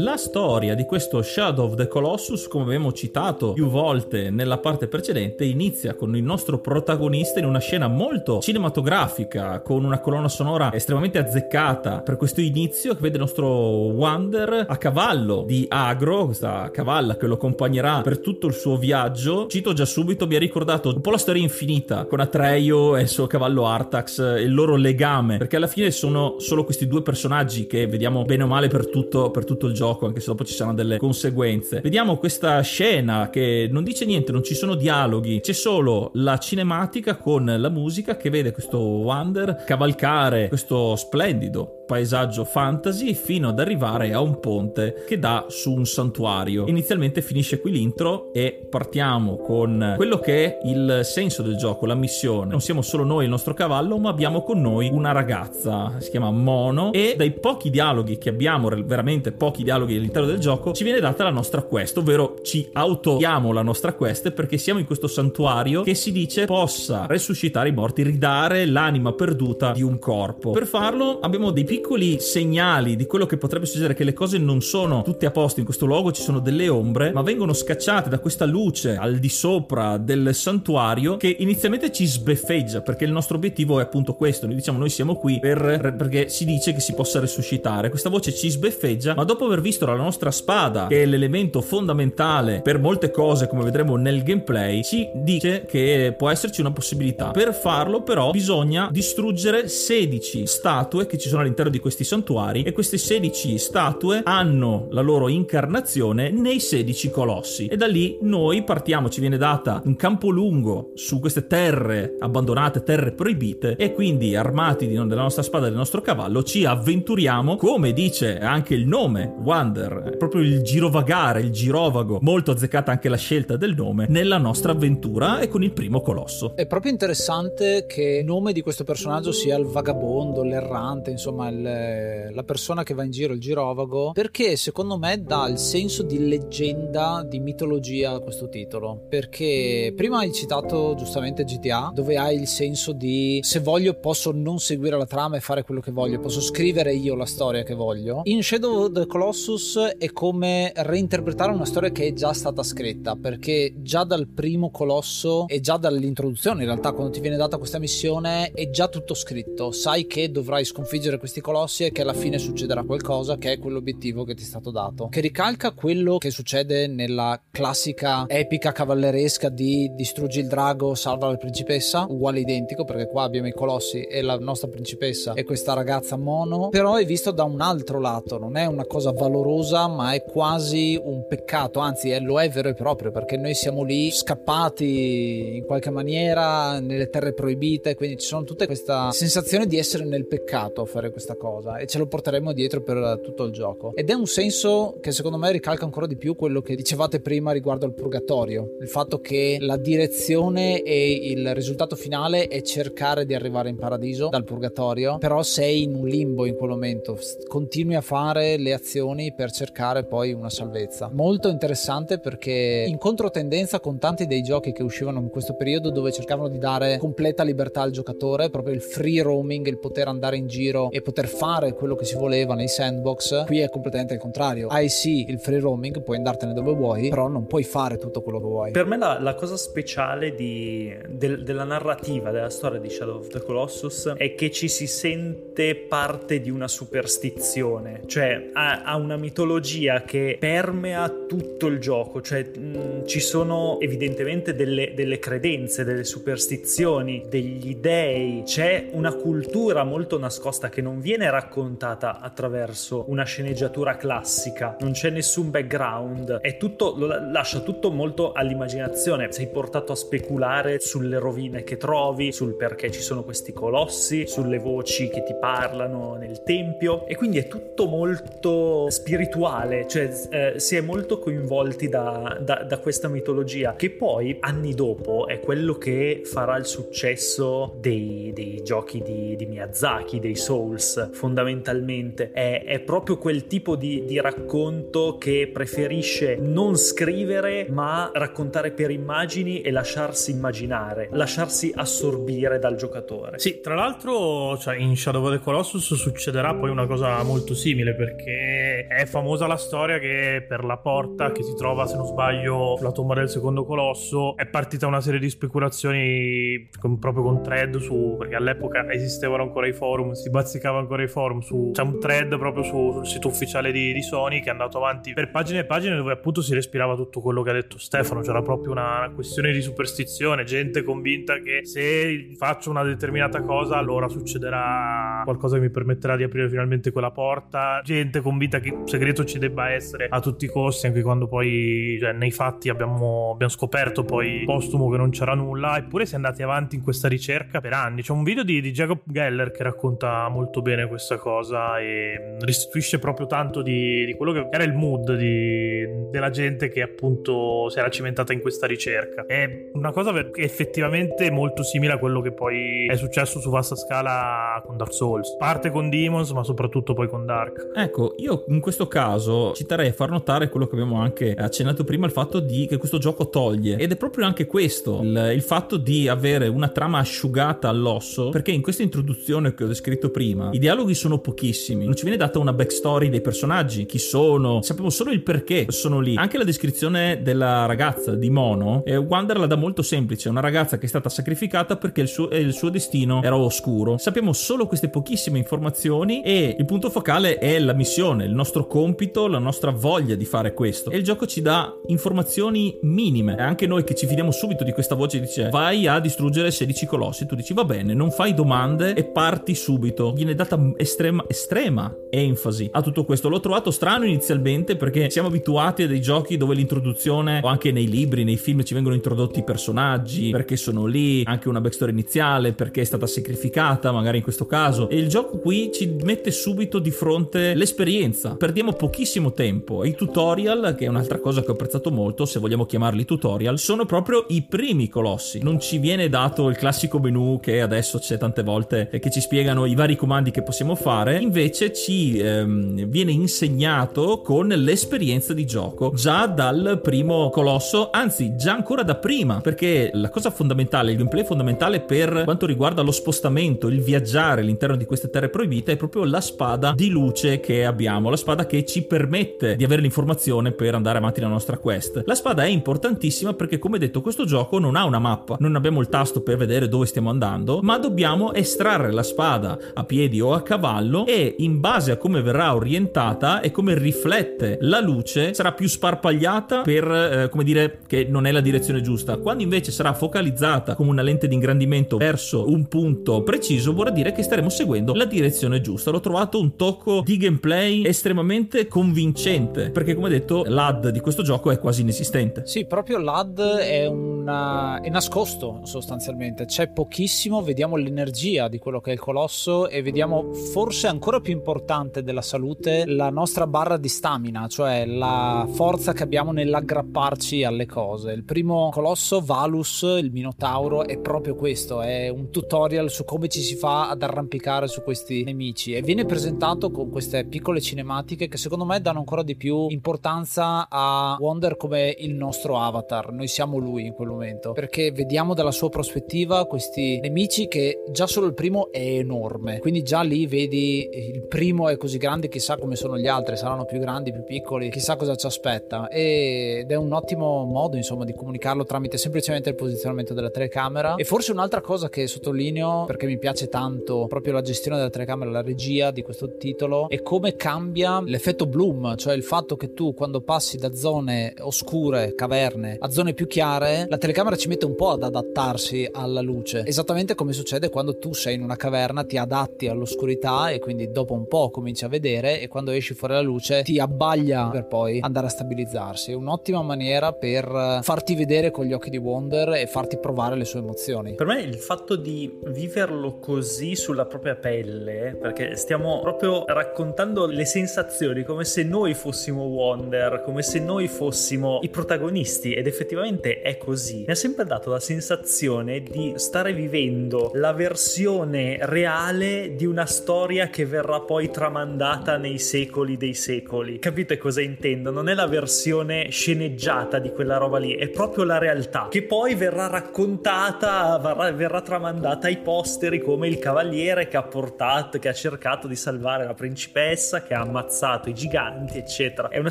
[0.00, 4.86] La storia di questo Shadow of the Colossus, come abbiamo citato più volte nella parte
[4.86, 10.72] precedente, inizia con il nostro protagonista in una scena molto cinematografica, con una colonna sonora
[10.72, 16.70] estremamente azzeccata per questo inizio, che vede il nostro Wander a cavallo di Agro, questa
[16.70, 19.48] cavalla che lo accompagnerà per tutto il suo viaggio.
[19.48, 23.08] Cito già subito, mi ha ricordato un po' la storia infinita con Atreio e il
[23.08, 27.88] suo cavallo Artax, il loro legame, perché alla fine sono solo questi due personaggi che
[27.88, 30.52] vediamo bene o male per tutto, per tutto il gioco gioco, anche se dopo ci
[30.52, 31.80] saranno delle conseguenze.
[31.80, 37.16] Vediamo questa scena che non dice niente, non ci sono dialoghi, c'è solo la cinematica
[37.16, 44.12] con la musica che vede questo Wander cavalcare questo splendido paesaggio fantasy fino ad arrivare
[44.12, 46.66] a un ponte che dà su un santuario.
[46.66, 51.94] Inizialmente finisce qui l'intro e partiamo con quello che è il senso del gioco, la
[51.94, 52.50] missione.
[52.50, 56.30] Non siamo solo noi il nostro cavallo, ma abbiamo con noi una ragazza, si chiama
[56.30, 61.00] Mono e dai pochi dialoghi che abbiamo, veramente pochi dialoghi all'interno del gioco, ci viene
[61.00, 65.80] data la nostra quest, ovvero ci autoiamo la nostra quest perché siamo in questo santuario
[65.80, 70.50] che si dice possa resuscitare i morti, ridare l'anima perduta di un corpo.
[70.50, 74.36] Per farlo abbiamo dei piccoli piccoli segnali di quello che potrebbe succedere, che le cose
[74.36, 78.08] non sono tutte a posto in questo luogo, ci sono delle ombre, ma vengono scacciate
[78.08, 83.36] da questa luce al di sopra del santuario che inizialmente ci sbeffeggia, perché il nostro
[83.36, 86.94] obiettivo è appunto questo, noi diciamo noi siamo qui per, perché si dice che si
[86.94, 91.06] possa resuscitare, questa voce ci sbeffeggia, ma dopo aver visto la nostra spada, che è
[91.06, 96.72] l'elemento fondamentale per molte cose, come vedremo nel gameplay, ci dice che può esserci una
[96.72, 97.30] possibilità.
[97.30, 102.62] Per farlo però bisogna distruggere 16 statue che ci sono all'interno all'interno di questi santuari
[102.62, 108.64] e queste 16 statue hanno la loro incarnazione nei 16 colossi e da lì noi
[108.64, 114.34] partiamo, ci viene data un campo lungo su queste terre abbandonate, terre proibite e quindi
[114.34, 119.32] armati della nostra spada e del nostro cavallo ci avventuriamo, come dice anche il nome
[119.42, 124.72] Wander, proprio il girovagare, il girovago, molto azzeccata anche la scelta del nome, nella nostra
[124.72, 126.56] avventura e con il primo colosso.
[126.56, 131.68] È proprio interessante che il nome di questo personaggio sia il vagabondo, l'errante, insomma il
[131.68, 136.02] il, la persona che va in giro, il girovago, perché secondo me dà il senso
[136.02, 139.06] di leggenda, di mitologia a questo titolo.
[139.08, 144.58] Perché prima hai citato giustamente GTA, dove hai il senso di se voglio posso non
[144.58, 148.20] seguire la trama e fare quello che voglio, posso scrivere io la storia che voglio.
[148.24, 153.16] In Shadow of the Colossus è come reinterpretare una storia che è già stata scritta,
[153.16, 157.78] perché già dal primo colosso e già dall'introduzione, in realtà, quando ti viene data questa
[157.78, 159.72] missione, è già tutto scritto.
[159.72, 164.24] Sai che dovrai sconfiggere questi colossi e che alla fine succederà qualcosa che è quell'obiettivo
[164.24, 165.08] che ti è stato dato.
[165.08, 171.38] Che ricalca quello che succede nella classica epica cavalleresca di distruggi il drago, salva la
[171.38, 176.18] principessa, uguale identico perché qua abbiamo i colossi e la nostra principessa e questa ragazza
[176.18, 180.24] mono, però è visto da un altro lato, non è una cosa valorosa ma è
[180.24, 185.56] quasi un peccato, anzi è, lo è vero e proprio perché noi siamo lì scappati
[185.56, 190.26] in qualche maniera nelle terre proibite, quindi ci sono tutte questa sensazione di essere nel
[190.26, 193.92] peccato a fare questa cosa e ce lo porteremo dietro per tutto il gioco.
[193.94, 197.52] Ed è un senso che secondo me ricalca ancora di più quello che dicevate prima
[197.52, 203.34] riguardo al purgatorio, il fatto che la direzione e il risultato finale è cercare di
[203.34, 208.00] arrivare in paradiso dal purgatorio, però sei in un limbo in quel momento, continui a
[208.00, 211.08] fare le azioni per cercare poi una salvezza.
[211.12, 216.12] Molto interessante perché in controtendenza con tanti dei giochi che uscivano in questo periodo dove
[216.12, 220.46] cercavano di dare completa libertà al giocatore, proprio il free roaming, il poter andare in
[220.46, 224.68] giro e poter fare quello che si voleva nei sandbox, qui è completamente il contrario.
[224.68, 228.38] Hai sì il free roaming, puoi andartene dove vuoi, però non puoi fare tutto quello
[228.38, 228.70] che vuoi.
[228.70, 233.28] Per me la, la cosa speciale di, del, della narrativa, della storia di Shadow of
[233.28, 239.16] the Colossus è che ci si sente parte di una superstizione, cioè ha, ha una
[239.16, 246.04] mitologia che permea tutto il gioco, cioè mh, ci sono evidentemente delle, delle credenze, delle
[246.04, 253.96] superstizioni, degli dei, c'è una cultura molto nascosta che non viene raccontata attraverso una sceneggiatura
[253.96, 259.96] classica, non c'è nessun background, è tutto, lo lascia tutto molto all'immaginazione, sei portato a
[259.96, 265.34] speculare sulle rovine che trovi, sul perché ci sono questi colossi, sulle voci che ti
[265.34, 267.06] parlano nel tempio.
[267.06, 272.78] E quindi è tutto molto spirituale, cioè eh, si è molto coinvolti da, da, da
[272.78, 279.02] questa mitologia che poi anni dopo è quello che farà il successo dei, dei giochi
[279.02, 285.50] di, di, Miyazaki, dei Souls fondamentalmente, è, è proprio quel tipo di, di racconto che
[285.52, 293.38] preferisce non scrivere ma raccontare per immagini e lasciarsi immaginare, lasciarsi assorbire dal giocatore.
[293.38, 297.94] Sì, tra l'altro cioè, in Shadow of the Colossus succederà poi una cosa molto simile
[297.94, 302.76] perché è famosa la storia che per la porta che si trova, se non sbaglio,
[302.76, 307.76] sulla tomba del secondo colosso è partita una serie di speculazioni con, proprio con thread
[307.78, 311.98] su perché all'epoca esistevano ancora i forum, si bazzicava ancora i forum su c'è un
[311.98, 315.60] thread proprio su, sul sito ufficiale di, di Sony che è andato avanti per pagine
[315.60, 319.10] e pagine dove appunto si respirava tutto quello che ha detto Stefano, c'era proprio una
[319.14, 325.62] questione di superstizione, gente convinta che se faccio una determinata cosa allora succederà qualcosa che
[325.62, 330.06] mi permetterà di aprire finalmente quella porta, gente convinta che il segreto ci debba essere
[330.08, 334.88] a tutti i costi, anche quando poi cioè, nei fatti abbiamo, abbiamo scoperto poi postumo
[334.88, 338.02] che non c'era nulla, eppure si è andati avanti in questa ricerca per anni.
[338.02, 342.98] C'è un video di, di Jacob Geller che racconta molto bene questa cosa e restituisce
[342.98, 347.78] proprio tanto di, di quello che era il mood di, della gente che appunto si
[347.78, 349.26] era cimentata in questa ricerca.
[349.26, 354.62] È una cosa effettivamente molto simile a quello che poi è successo su vasta scala
[354.64, 355.36] con Dark Souls.
[355.36, 357.70] Parte con Demons, ma soprattutto poi con Dark.
[357.74, 361.84] Ecco, io in questo caso ci terrei a far notare quello che abbiamo anche accennato
[361.84, 363.76] prima, il fatto di che questo gioco toglie.
[363.76, 368.50] Ed è proprio anche questo, il, il fatto di avere una trama asciugata all'osso, perché
[368.50, 372.38] in questa introduzione che ho descritto prima, i dialoghi sono pochissimi, non ci viene data
[372.38, 376.14] una backstory dei personaggi, chi sono, sappiamo solo il perché sono lì.
[376.16, 380.76] Anche la descrizione della ragazza di Mono, eh, Wander la dà molto semplice, una ragazza
[380.76, 383.96] che è stata sacrificata perché il suo, eh, il suo destino era oscuro.
[383.96, 389.26] Sappiamo solo queste pochissime informazioni e il punto focale è la missione, il nostro compito,
[389.26, 390.90] la nostra voglia di fare questo.
[390.90, 393.36] E il gioco ci dà informazioni minime.
[393.38, 396.84] E anche noi che ci fidiamo subito di questa voce dice vai a distruggere 16
[396.84, 400.12] colossi, tu dici va bene, non fai domande e parti subito.
[400.12, 403.28] Viene data estrema, estrema enfasi a tutto questo.
[403.28, 407.88] L'ho trovato strano inizialmente perché siamo abituati a dei giochi dove l'introduzione o anche nei
[407.88, 412.52] libri, nei film ci vengono introdotti i personaggi, perché sono lì, anche una backstory iniziale,
[412.52, 414.88] perché è stata sacrificata magari in questo caso.
[414.88, 418.36] E il gioco qui ci mette subito di fronte l'esperienza.
[418.36, 419.84] Perdiamo pochissimo tempo.
[419.84, 423.84] I tutorial, che è un'altra cosa che ho apprezzato molto, se vogliamo chiamarli tutorial, sono
[423.84, 425.40] proprio i primi colossi.
[425.42, 429.20] Non ci viene dato il classico menu che adesso c'è tante volte e che ci
[429.20, 435.44] spiegano i vari comandi che possiamo fare, invece ci ehm, viene insegnato con l'esperienza di
[435.44, 440.96] gioco già dal primo colosso, anzi già ancora da prima, perché la cosa fondamentale, il
[440.96, 445.76] gameplay fondamentale per quanto riguarda lo spostamento, il viaggiare all'interno di queste terre proibite è
[445.76, 450.52] proprio la spada di luce che abbiamo, la spada che ci permette di avere l'informazione
[450.52, 452.04] per andare avanti nella nostra quest.
[452.06, 455.82] La spada è importantissima perché come detto questo gioco non ha una mappa, non abbiamo
[455.82, 460.27] il tasto per vedere dove stiamo andando, ma dobbiamo estrarre la spada a piedi o
[460.32, 465.52] a cavallo e in base a come verrà orientata e come riflette la luce sarà
[465.52, 469.16] più sparpagliata per eh, come dire che non è la direzione giusta.
[469.16, 474.12] Quando invece sarà focalizzata come una lente di ingrandimento verso un punto preciso, vorrà dire
[474.12, 475.90] che staremo seguendo la direzione giusta.
[475.90, 481.50] L'ho trovato un tocco di gameplay estremamente convincente perché come detto l'AD di questo gioco
[481.50, 482.42] è quasi inesistente.
[482.46, 484.80] Sì, proprio l'AD è un una...
[484.80, 490.17] è nascosto sostanzialmente, c'è pochissimo, vediamo l'energia di quello che è il colosso e vediamo
[490.32, 496.02] forse ancora più importante della salute la nostra barra di stamina, cioè la forza che
[496.02, 498.12] abbiamo nell'aggrapparci alle cose.
[498.12, 503.40] Il primo colosso, Valus, il Minotauro, è proprio questo, è un tutorial su come ci
[503.40, 508.36] si fa ad arrampicare su questi nemici e viene presentato con queste piccole cinematiche che
[508.36, 513.12] secondo me danno ancora di più importanza a Wonder come il nostro avatar.
[513.12, 518.06] Noi siamo lui in quel momento perché vediamo dalla sua prospettiva questi nemici che già
[518.06, 519.58] solo il primo è enorme.
[519.58, 523.64] Quindi già lì vedi il primo è così grande, chissà come sono gli altri, saranno
[523.64, 525.88] più grandi, più piccoli, chissà cosa ci aspetta.
[525.88, 530.96] Ed è un ottimo modo, insomma, di comunicarlo tramite semplicemente il posizionamento della telecamera.
[530.96, 535.30] E forse un'altra cosa che sottolineo perché mi piace tanto proprio la gestione della telecamera,
[535.30, 539.94] la regia di questo titolo, è come cambia l'effetto bloom, cioè il fatto che tu
[539.94, 544.74] quando passi da zone oscure, caverne, a zone più chiare, la telecamera ci mette un
[544.74, 546.64] po' ad adattarsi alla luce.
[546.64, 549.68] Esattamente come succede quando tu sei in una caverna, ti adatti
[549.98, 553.62] all'oscurità e quindi dopo un po' cominci a vedere e quando esci fuori la luce
[553.62, 556.12] ti abbaglia per poi andare a stabilizzarsi.
[556.12, 560.44] È un'ottima maniera per farti vedere con gli occhi di Wonder e farti provare le
[560.44, 561.14] sue emozioni.
[561.14, 567.44] Per me il fatto di viverlo così sulla propria pelle, perché stiamo proprio raccontando le
[567.44, 573.56] sensazioni come se noi fossimo Wonder, come se noi fossimo i protagonisti ed effettivamente è
[573.56, 574.04] così.
[574.06, 580.48] Mi ha sempre dato la sensazione di stare vivendo la versione reale di una storia
[580.50, 583.80] che verrà poi tramandata nei secoli dei secoli.
[583.80, 584.92] Capite cosa intendo?
[584.92, 589.34] Non è la versione sceneggiata di quella roba lì, è proprio la realtà che poi
[589.34, 595.12] verrà raccontata, verrà, verrà tramandata ai posteri come il cavaliere che ha portato, che ha
[595.12, 599.28] cercato di salvare la principessa, che ha ammazzato i giganti, eccetera.
[599.28, 599.50] È una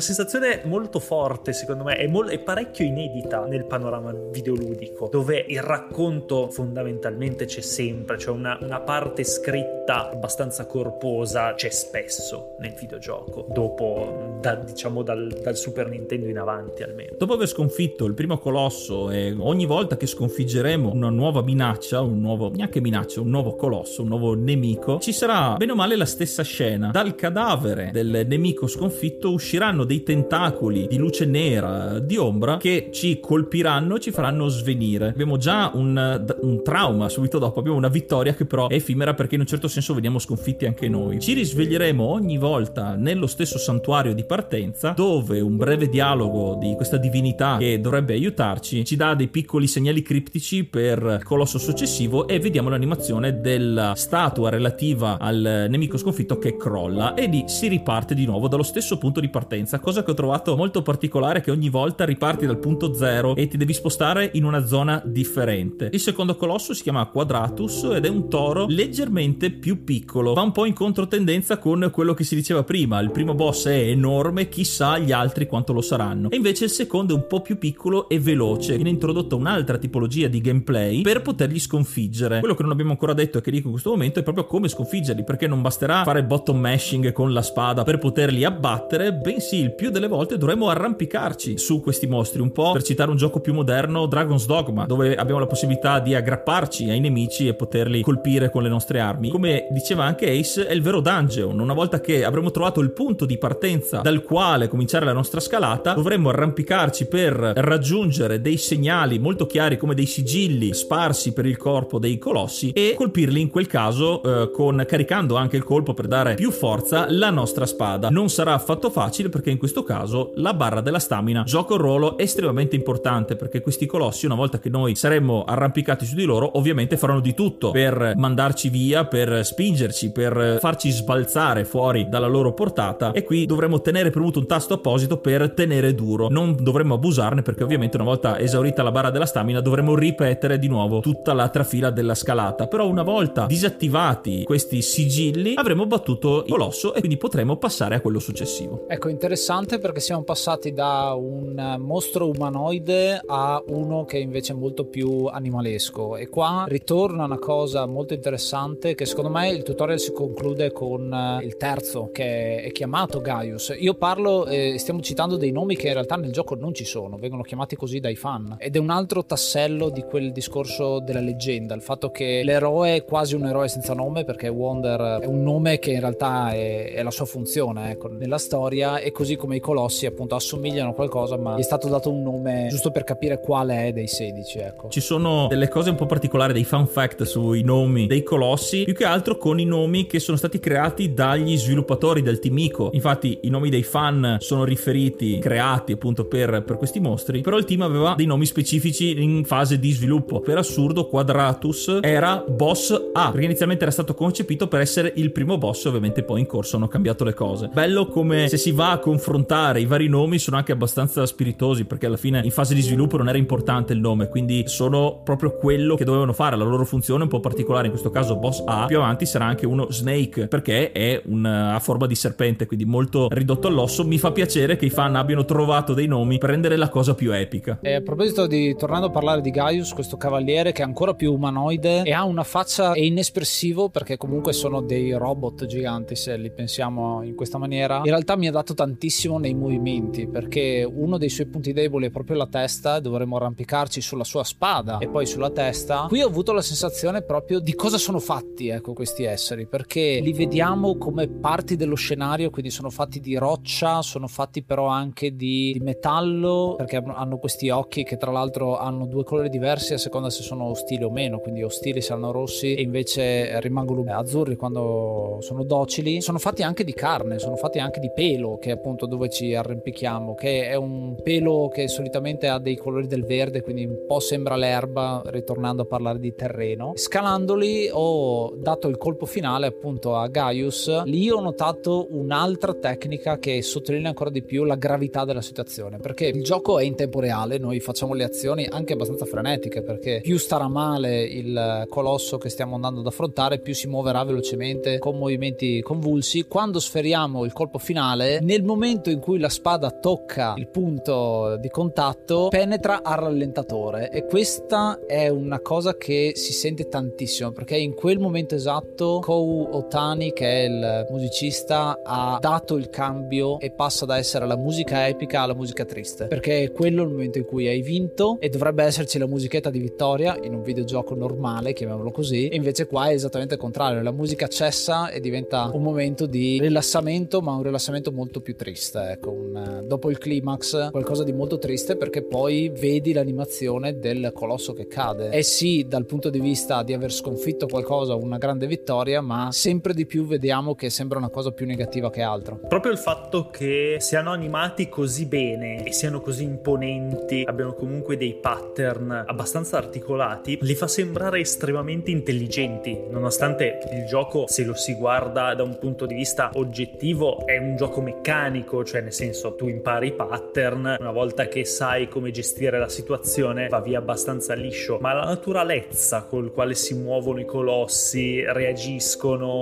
[0.00, 5.60] sensazione molto forte, secondo me, è, mol- è parecchio inedita nel panorama videoludico, dove il
[5.60, 10.27] racconto fondamentalmente c'è sempre, cioè una, una parte scritta abbastanza
[10.66, 17.14] corposa c'è spesso nel videogioco, dopo, da, diciamo, dal, dal Super Nintendo in avanti almeno.
[17.18, 22.20] Dopo aver sconfitto il primo colosso e ogni volta che sconfiggeremo una nuova minaccia, un
[22.20, 26.04] nuovo, neanche minaccia, un nuovo colosso, un nuovo nemico, ci sarà bene o male la
[26.04, 26.90] stessa scena.
[26.90, 33.20] Dal cadavere del nemico sconfitto usciranno dei tentacoli di luce nera, di ombra, che ci
[33.20, 35.08] colpiranno e ci faranno svenire.
[35.08, 39.34] Abbiamo già un, un trauma subito dopo, abbiamo una vittoria che però è effimera perché
[39.34, 41.20] in un certo senso veniamo sconfitti anche noi.
[41.20, 46.96] Ci risveglieremo ogni volta nello stesso santuario di partenza dove un breve dialogo di questa
[46.96, 52.38] divinità che dovrebbe aiutarci ci dà dei piccoli segnali criptici per il colosso successivo e
[52.38, 58.24] vediamo l'animazione della statua relativa al nemico sconfitto che crolla e lì si riparte di
[58.24, 62.04] nuovo dallo stesso punto di partenza, cosa che ho trovato molto particolare che ogni volta
[62.04, 65.90] riparti dal punto zero e ti devi spostare in una zona differente.
[65.92, 70.52] Il secondo colosso si chiama Quadratus ed è un toro leggermente più piccolo, va un
[70.52, 74.98] po' in controtendenza con quello che si diceva prima, il primo boss è enorme, chissà
[74.98, 76.30] gli altri quanto lo saranno.
[76.30, 80.28] E invece il secondo è un po' più piccolo e veloce, viene introdotta un'altra tipologia
[80.28, 82.40] di gameplay per poterli sconfiggere.
[82.40, 84.68] Quello che non abbiamo ancora detto e che dico in questo momento è proprio come
[84.68, 89.74] sconfiggerli, perché non basterà fare bottom mashing con la spada per poterli abbattere, bensì il
[89.74, 93.54] più delle volte dovremo arrampicarci su questi mostri, un po' per citare un gioco più
[93.54, 98.62] moderno, Dragon's Dogma, dove abbiamo la possibilità di aggrapparci ai nemici e poterli colpire con
[98.62, 99.28] le nostre armi.
[99.28, 101.58] Come diceva anche Ace, è il vero dungeon.
[101.58, 105.94] Una volta che avremo trovato il punto di partenza dal quale cominciare la nostra scalata,
[105.94, 111.98] dovremmo arrampicarci per raggiungere dei segnali molto chiari come dei sigilli sparsi per il corpo
[111.98, 116.34] dei colossi e colpirli in quel caso eh, con caricando anche il colpo per dare
[116.34, 118.10] più forza la nostra spada.
[118.10, 122.18] Non sarà affatto facile perché in questo caso la barra della stamina gioca un ruolo
[122.18, 126.98] estremamente importante perché questi colossi una volta che noi saremmo arrampicati su di loro ovviamente
[126.98, 129.46] faranno di tutto per mandarci via, per
[129.78, 134.74] spingerci, per farci sbalzare fuori dalla loro portata e qui dovremmo tenere premuto un tasto
[134.74, 136.28] apposito per tenere duro.
[136.28, 140.66] Non dovremmo abusarne perché ovviamente una volta esaurita la barra della stamina dovremo ripetere di
[140.66, 142.66] nuovo tutta l'altra fila della scalata.
[142.66, 148.00] Però una volta disattivati questi sigilli avremo battuto il colosso e quindi potremo passare a
[148.00, 148.86] quello successivo.
[148.88, 154.84] Ecco, interessante perché siamo passati da un mostro umanoide a uno che invece è molto
[154.84, 160.12] più animalesco e qua ritorna una cosa molto interessante che secondo me il tutorial si
[160.12, 163.74] conclude con eh, il terzo che è chiamato Gaius.
[163.78, 167.16] Io parlo eh, stiamo citando dei nomi che in realtà nel gioco non ci sono,
[167.16, 171.74] vengono chiamati così dai fan ed è un altro tassello di quel discorso della leggenda,
[171.74, 175.78] il fatto che l'eroe è quasi un eroe senza nome perché Wonder è un nome
[175.78, 179.60] che in realtà è, è la sua funzione ecco, nella storia e così come i
[179.60, 183.40] colossi appunto assomigliano a qualcosa ma gli è stato dato un nome giusto per capire
[183.40, 184.88] quale qual è dei 16, ecco.
[184.88, 188.94] Ci sono delle cose un po' particolari, dei fun fact sui nomi dei colossi, più
[188.94, 192.90] che altro con i nomi che sono stati creati dagli sviluppatori del team Ico.
[192.92, 197.64] Infatti i nomi dei fan sono riferiti, creati appunto per, per questi mostri, però il
[197.64, 200.40] team aveva dei nomi specifici in fase di sviluppo.
[200.40, 205.58] Per assurdo, Quadratus era boss A, perché inizialmente era stato concepito per essere il primo
[205.58, 207.70] boss, ovviamente poi in corso hanno cambiato le cose.
[207.72, 212.06] Bello come se si va a confrontare i vari nomi sono anche abbastanza spiritosi, perché
[212.06, 215.94] alla fine in fase di sviluppo non era importante il nome, quindi sono proprio quello
[215.94, 216.56] che dovevano fare.
[216.56, 219.66] La loro funzione un po' particolare, in questo caso boss A, più avanti sarà anche
[219.66, 224.04] uno Snake, perché è una, a forma di serpente, quindi molto ridotto all'osso.
[224.04, 227.32] Mi fa piacere che i fan abbiano trovato dei nomi per rendere la cosa più
[227.32, 227.78] epica.
[227.82, 231.32] E a proposito di, tornando a parlare di Gaius, questo cavaliere che è ancora più
[231.32, 236.50] umanoide e ha una faccia è inespressivo perché comunque sono dei robot giganti se li
[236.50, 237.98] pensiamo in questa maniera.
[237.98, 242.10] In realtà mi ha dato tantissimo nei movimenti perché uno dei suoi punti deboli è
[242.10, 246.06] proprio la testa, dovremmo arrampicarci sulla sua spada e poi sulla testa.
[246.08, 250.32] Qui ho avuto la sensazione proprio di cosa sono fatti, ecco, questi esseri, perché li
[250.32, 255.72] vediamo come parti dello scenario, quindi sono fatti di roccia, sono fatti però anche di,
[255.72, 260.30] di metallo, perché hanno questi occhi che tra l'altro hanno due colori diversi a seconda
[260.30, 265.64] se sono ostili o meno, quindi ostili saranno rossi e invece rimangono azzurri quando sono
[265.64, 266.20] docili.
[266.20, 269.54] Sono fatti anche di carne, sono fatti anche di pelo, che è appunto dove ci
[269.54, 274.20] arrampichiamo, che è un pelo che solitamente ha dei colori del verde, quindi un po'
[274.20, 276.92] sembra l'erba, ritornando a parlare di terreno.
[276.94, 281.04] Scalandoli ho dato il colpo finale appunto a Gaius.
[281.04, 286.26] Lì ho notato un'altra tecnica che sottolinea ancora di più la gravità della situazione, perché
[286.26, 290.38] il gioco è in tempo reale, noi facciamo le azioni anche abbastanza frenetiche, perché più
[290.38, 295.80] starà male il colosso che stiamo andando ad affrontare, più si muoverà velocemente con movimenti
[295.82, 296.44] convulsi.
[296.48, 301.68] Quando sferiamo il colpo finale, nel momento in cui la spada tocca il punto di
[301.68, 307.94] contatto, penetra al rallentatore e questa è una cosa che si sente tantissimo perché in
[307.94, 314.04] quel momento esatto Kou Otani che è il musicista ha dato il cambio e passa
[314.04, 317.66] da essere la musica epica alla musica triste perché è quello il momento in cui
[317.68, 322.48] hai vinto e dovrebbe esserci la musichetta di vittoria in un videogioco normale chiamiamolo così
[322.48, 326.58] e invece qua è esattamente il contrario la musica cessa e diventa un momento di
[326.60, 331.58] rilassamento ma un rilassamento molto più triste ecco un, dopo il climax qualcosa di molto
[331.58, 335.30] triste perché poi vedi l'animazione del colosso che cade.
[335.30, 339.94] E sì dal punto di vista di aver sconfitto qualcosa una grande vittoria ma sempre
[339.94, 342.60] di più vediamo che sembra una cosa più negativa che altro.
[342.68, 348.34] Proprio il fatto che siano animati così bene e siano così imponenti abbiano comunque dei
[348.34, 355.54] pattern abbastanza articolati li fa sembrare estremamente intelligenti nonostante il gioco se lo si guarda
[355.54, 360.08] da un punto di vista oggettivo è un gioco meccanico cioè nel senso tu impari
[360.08, 364.98] i pattern una volta che sai come gestire la situazione va via abbastanza liscio.
[365.00, 368.86] Ma la naturalezza col quale si muovono i colossi reagiscono